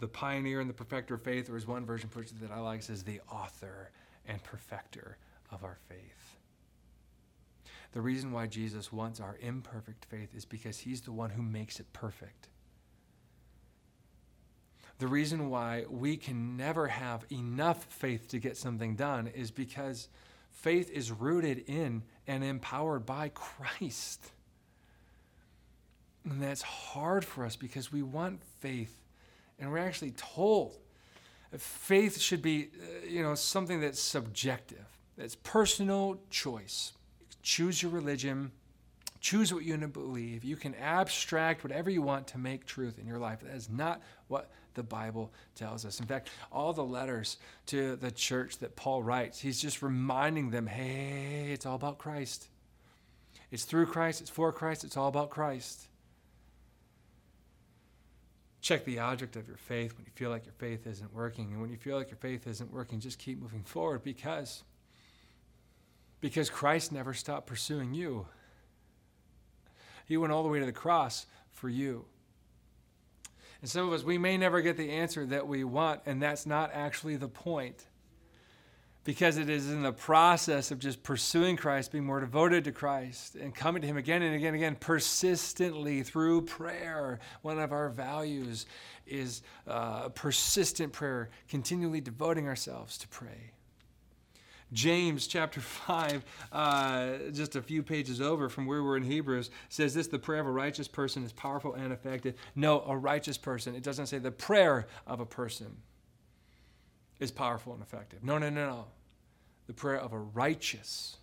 The 0.00 0.08
pioneer 0.08 0.60
and 0.60 0.68
the 0.68 0.74
perfecter 0.74 1.14
of 1.14 1.22
faith, 1.22 1.48
or 1.48 1.56
as 1.56 1.66
one 1.66 1.84
version 1.84 2.08
puts 2.08 2.32
it 2.32 2.40
that 2.40 2.50
I 2.50 2.58
like, 2.58 2.82
says 2.82 3.04
the 3.04 3.20
author 3.30 3.90
and 4.26 4.42
perfecter 4.42 5.18
of 5.50 5.62
our 5.62 5.78
faith. 5.88 6.36
The 7.92 8.00
reason 8.00 8.32
why 8.32 8.46
Jesus 8.46 8.92
wants 8.92 9.20
our 9.20 9.36
imperfect 9.40 10.06
faith 10.06 10.34
is 10.34 10.44
because 10.44 10.78
he's 10.78 11.02
the 11.02 11.12
one 11.12 11.30
who 11.30 11.42
makes 11.42 11.80
it 11.80 11.92
perfect. 11.92 12.48
The 14.98 15.08
reason 15.08 15.48
why 15.48 15.84
we 15.88 16.16
can 16.16 16.56
never 16.56 16.86
have 16.86 17.24
enough 17.32 17.84
faith 17.84 18.28
to 18.28 18.38
get 18.38 18.56
something 18.56 18.96
done 18.96 19.28
is 19.28 19.50
because 19.50 20.08
faith 20.50 20.90
is 20.90 21.10
rooted 21.10 21.64
in 21.66 22.02
and 22.26 22.44
empowered 22.44 23.06
by 23.06 23.30
Christ. 23.30 24.30
And 26.24 26.42
that's 26.42 26.62
hard 26.62 27.24
for 27.24 27.46
us 27.46 27.56
because 27.56 27.90
we 27.90 28.02
want 28.02 28.42
faith. 28.60 28.99
And 29.60 29.70
we're 29.70 29.78
actually 29.78 30.12
told 30.12 30.76
faith 31.58 32.18
should 32.18 32.42
be, 32.42 32.68
uh, 32.80 33.06
you 33.06 33.22
know, 33.22 33.34
something 33.34 33.80
that's 33.80 34.00
subjective. 34.00 34.84
That's 35.16 35.34
personal 35.34 36.18
choice. 36.30 36.92
Choose 37.42 37.82
your 37.82 37.90
religion. 37.90 38.52
Choose 39.20 39.52
what 39.52 39.64
you 39.64 39.76
believe. 39.76 40.44
You 40.44 40.56
can 40.56 40.74
abstract 40.76 41.62
whatever 41.62 41.90
you 41.90 42.00
want 42.00 42.26
to 42.28 42.38
make 42.38 42.64
truth 42.64 42.98
in 42.98 43.06
your 43.06 43.18
life. 43.18 43.40
That 43.40 43.54
is 43.54 43.68
not 43.68 44.00
what 44.28 44.50
the 44.74 44.82
Bible 44.82 45.32
tells 45.54 45.84
us. 45.84 46.00
In 46.00 46.06
fact, 46.06 46.30
all 46.50 46.72
the 46.72 46.84
letters 46.84 47.36
to 47.66 47.96
the 47.96 48.10
church 48.10 48.58
that 48.58 48.76
Paul 48.76 49.02
writes, 49.02 49.38
he's 49.38 49.60
just 49.60 49.82
reminding 49.82 50.50
them 50.50 50.66
hey, 50.66 51.50
it's 51.52 51.66
all 51.66 51.74
about 51.74 51.98
Christ. 51.98 52.48
It's 53.50 53.64
through 53.64 53.86
Christ, 53.86 54.20
it's 54.20 54.30
for 54.30 54.52
Christ, 54.52 54.84
it's 54.84 54.96
all 54.96 55.08
about 55.08 55.30
Christ. 55.30 55.88
Check 58.60 58.84
the 58.84 58.98
object 58.98 59.36
of 59.36 59.48
your 59.48 59.56
faith 59.56 59.96
when 59.96 60.04
you 60.04 60.12
feel 60.14 60.30
like 60.30 60.44
your 60.44 60.54
faith 60.58 60.86
isn't 60.86 61.14
working. 61.14 61.52
And 61.52 61.60
when 61.60 61.70
you 61.70 61.76
feel 61.76 61.96
like 61.96 62.10
your 62.10 62.18
faith 62.18 62.46
isn't 62.46 62.72
working, 62.72 63.00
just 63.00 63.18
keep 63.18 63.40
moving 63.40 63.62
forward 63.62 64.02
because 64.02 64.64
because 66.20 66.50
Christ 66.50 66.92
never 66.92 67.14
stopped 67.14 67.46
pursuing 67.46 67.94
you. 67.94 68.26
He 70.04 70.18
went 70.18 70.32
all 70.32 70.42
the 70.42 70.48
way 70.50 70.60
to 70.60 70.66
the 70.66 70.72
cross 70.72 71.26
for 71.50 71.68
you. 71.68 72.04
And 73.62 73.70
some 73.70 73.86
of 73.86 73.92
us, 73.92 74.02
we 74.02 74.18
may 74.18 74.36
never 74.36 74.60
get 74.60 74.76
the 74.76 74.90
answer 74.90 75.26
that 75.26 75.46
we 75.46 75.64
want, 75.64 76.00
and 76.06 76.22
that's 76.22 76.46
not 76.46 76.70
actually 76.72 77.16
the 77.16 77.28
point 77.28 77.86
because 79.04 79.38
it 79.38 79.48
is 79.48 79.70
in 79.70 79.82
the 79.82 79.92
process 79.92 80.70
of 80.70 80.78
just 80.78 81.02
pursuing 81.02 81.56
Christ, 81.56 81.92
being 81.92 82.04
more 82.04 82.20
devoted 82.20 82.64
to 82.64 82.72
Christ, 82.72 83.34
and 83.34 83.54
coming 83.54 83.80
to 83.82 83.88
Him 83.88 83.96
again 83.96 84.22
and 84.22 84.34
again 84.34 84.48
and 84.48 84.56
again, 84.56 84.76
persistently 84.78 86.02
through 86.02 86.42
prayer. 86.42 87.18
One 87.42 87.58
of 87.58 87.72
our 87.72 87.88
values 87.88 88.66
is 89.06 89.42
uh, 89.66 90.10
persistent 90.10 90.92
prayer, 90.92 91.30
continually 91.48 92.00
devoting 92.00 92.46
ourselves 92.46 92.98
to 92.98 93.08
pray. 93.08 93.52
James 94.72 95.26
chapter 95.26 95.60
5, 95.60 96.24
uh, 96.52 97.12
just 97.32 97.56
a 97.56 97.62
few 97.62 97.82
pages 97.82 98.20
over 98.20 98.48
from 98.48 98.66
where 98.66 98.84
we're 98.84 98.96
in 98.96 99.02
Hebrews, 99.02 99.50
says 99.68 99.94
this 99.94 100.06
the 100.06 100.18
prayer 100.18 100.40
of 100.40 100.46
a 100.46 100.52
righteous 100.52 100.86
person 100.86 101.24
is 101.24 101.32
powerful 101.32 101.74
and 101.74 101.92
effective. 101.92 102.34
No, 102.54 102.82
a 102.82 102.96
righteous 102.96 103.36
person. 103.36 103.74
It 103.74 103.82
doesn't 103.82 104.06
say 104.06 104.18
the 104.18 104.30
prayer 104.30 104.86
of 105.06 105.18
a 105.18 105.26
person 105.26 105.78
is 107.20 107.30
powerful 107.30 107.72
and 107.74 107.82
effective. 107.82 108.24
No, 108.24 108.38
no, 108.38 108.50
no, 108.50 108.66
no. 108.66 108.84
The 109.66 109.74
prayer 109.74 110.00
of 110.00 110.12
a 110.12 110.18
righteous. 110.18 111.18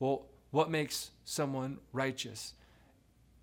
Well, 0.00 0.26
what 0.50 0.70
makes 0.70 1.10
someone 1.24 1.78
righteous? 1.92 2.54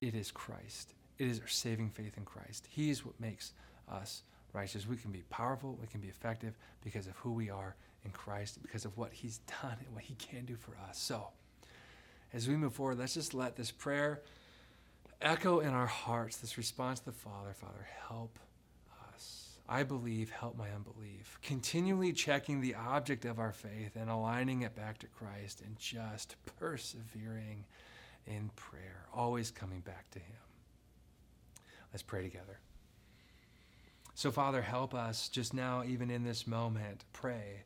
It 0.02 0.16
is 0.16 0.32
Christ. 0.32 0.94
It 1.18 1.28
is 1.28 1.40
our 1.40 1.48
saving 1.48 1.92
faith 1.92 2.18
in 2.18 2.26
Christ. 2.26 2.68
He 2.70 2.90
is 2.90 3.06
what 3.06 3.18
makes 3.20 3.54
us 3.90 4.24
righteous. 4.52 4.88
We 4.88 4.98
can 4.98 5.12
be 5.12 5.24
powerful, 5.30 5.78
we 5.80 5.88
can 5.88 6.02
be 6.02 6.08
effective 6.08 6.56
because 6.84 7.08
of 7.08 7.16
who 7.18 7.32
we 7.32 7.50
are 7.50 7.76
in 8.04 8.12
Christ, 8.12 8.62
because 8.62 8.86
of 8.86 8.98
what 8.98 9.14
He's 9.14 9.40
done 9.62 9.78
and 9.86 9.94
what 9.94 10.04
He 10.04 10.16
can 10.16 10.46
do 10.46 10.56
for 10.56 10.76
us. 10.90 10.98
So, 10.98 11.28
as 12.34 12.48
we 12.48 12.56
move 12.56 12.74
forward, 12.74 13.00
let's 13.00 13.14
just 13.14 13.34
let 13.34 13.56
this 13.56 13.72
prayer 13.72 14.22
echo 15.22 15.60
in 15.60 15.70
our 15.70 15.86
hearts, 15.86 16.38
this 16.38 16.58
response 16.58 17.00
to 17.00 17.06
the 17.06 17.12
Father 17.12 17.54
Father, 17.54 17.88
help 18.08 18.40
I 19.68 19.84
believe, 19.84 20.30
help 20.30 20.58
my 20.58 20.70
unbelief. 20.72 21.40
Continually 21.42 22.12
checking 22.12 22.60
the 22.60 22.76
object 22.76 23.24
of 23.26 23.40
our 23.40 23.54
faith 23.54 23.96
and 23.96 24.10
aligning 24.10 24.62
it 24.62 24.76
back 24.76 24.98
to 25.00 25.08
Christ 25.08 25.62
and 25.62 25.78
just 25.80 26.36
persevering 26.60 27.66
in 28.28 28.50
prayer, 28.56 29.06
always 29.14 29.52
coming 29.52 29.80
back 29.80 30.10
to 30.12 30.20
Him. 30.20 30.36
Let's 31.94 32.04
pray 32.04 32.24
together. 32.24 32.60
So, 34.16 34.32
Father, 34.32 34.62
help 34.62 34.94
us 34.94 35.30
just 35.30 35.54
now, 35.54 35.84
even 35.84 36.12
in 36.12 36.24
this 36.24 36.46
moment, 36.46 37.06
pray, 37.14 37.64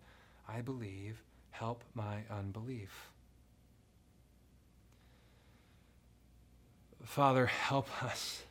I 0.48 0.62
believe, 0.62 1.22
help 1.50 1.84
my 1.94 2.24
unbelief. 2.30 3.10
Father, 7.04 7.46
help 7.46 8.04
us 8.04 8.44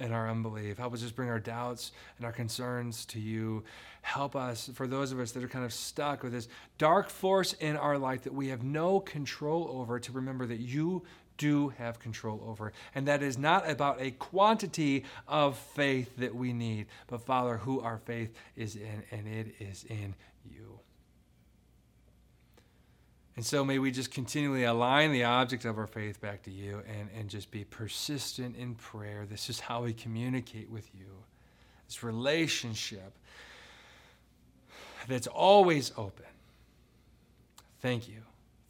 and 0.00 0.12
our 0.12 0.28
unbelief. 0.28 0.78
Help 0.78 0.94
us 0.94 1.00
just 1.00 1.14
bring 1.14 1.28
our 1.28 1.38
doubts 1.38 1.92
and 2.16 2.26
our 2.26 2.32
concerns 2.32 3.04
to 3.06 3.20
you. 3.20 3.62
Help 4.02 4.34
us, 4.34 4.70
for 4.74 4.86
those 4.86 5.12
of 5.12 5.20
us 5.20 5.32
that 5.32 5.44
are 5.44 5.48
kind 5.48 5.64
of 5.64 5.72
stuck 5.72 6.22
with 6.22 6.32
this 6.32 6.48
dark 6.78 7.10
force 7.10 7.52
in 7.52 7.76
our 7.76 7.98
life 7.98 8.22
that 8.22 8.34
we 8.34 8.48
have 8.48 8.64
no 8.64 8.98
control 8.98 9.68
over, 9.70 10.00
to 10.00 10.12
remember 10.12 10.46
that 10.46 10.60
you 10.60 11.02
do 11.36 11.68
have 11.70 12.00
control 12.00 12.42
over. 12.48 12.72
And 12.94 13.06
that 13.08 13.22
is 13.22 13.38
not 13.38 13.68
about 13.68 14.00
a 14.00 14.10
quantity 14.10 15.04
of 15.28 15.56
faith 15.56 16.16
that 16.16 16.34
we 16.34 16.52
need, 16.52 16.86
but 17.06 17.20
Father, 17.22 17.58
who 17.58 17.80
our 17.80 17.98
faith 17.98 18.34
is 18.56 18.76
in, 18.76 19.04
and 19.10 19.28
it 19.28 19.54
is 19.58 19.84
in 19.84 20.14
you. 20.44 20.79
And 23.40 23.46
so 23.46 23.64
may 23.64 23.78
we 23.78 23.90
just 23.90 24.10
continually 24.10 24.64
align 24.64 25.12
the 25.12 25.24
object 25.24 25.64
of 25.64 25.78
our 25.78 25.86
faith 25.86 26.20
back 26.20 26.42
to 26.42 26.50
you 26.50 26.82
and, 26.86 27.08
and 27.18 27.30
just 27.30 27.50
be 27.50 27.64
persistent 27.64 28.54
in 28.54 28.74
prayer. 28.74 29.24
This 29.24 29.48
is 29.48 29.60
how 29.60 29.84
we 29.84 29.94
communicate 29.94 30.68
with 30.68 30.94
you. 30.94 31.06
This 31.86 32.02
relationship 32.02 33.16
that's 35.08 35.26
always 35.26 35.90
open. 35.96 36.26
Thank 37.80 38.10
you. 38.10 38.20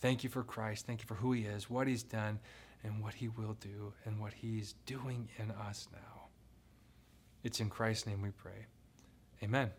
Thank 0.00 0.22
you 0.22 0.30
for 0.30 0.44
Christ. 0.44 0.86
Thank 0.86 1.00
you 1.00 1.06
for 1.08 1.16
who 1.16 1.32
he 1.32 1.46
is, 1.46 1.68
what 1.68 1.88
he's 1.88 2.04
done, 2.04 2.38
and 2.84 3.02
what 3.02 3.14
he 3.14 3.26
will 3.26 3.56
do, 3.60 3.92
and 4.04 4.20
what 4.20 4.32
he's 4.32 4.76
doing 4.86 5.28
in 5.38 5.50
us 5.50 5.88
now. 5.92 6.28
It's 7.42 7.58
in 7.58 7.70
Christ's 7.70 8.06
name 8.06 8.22
we 8.22 8.30
pray. 8.30 8.66
Amen. 9.42 9.72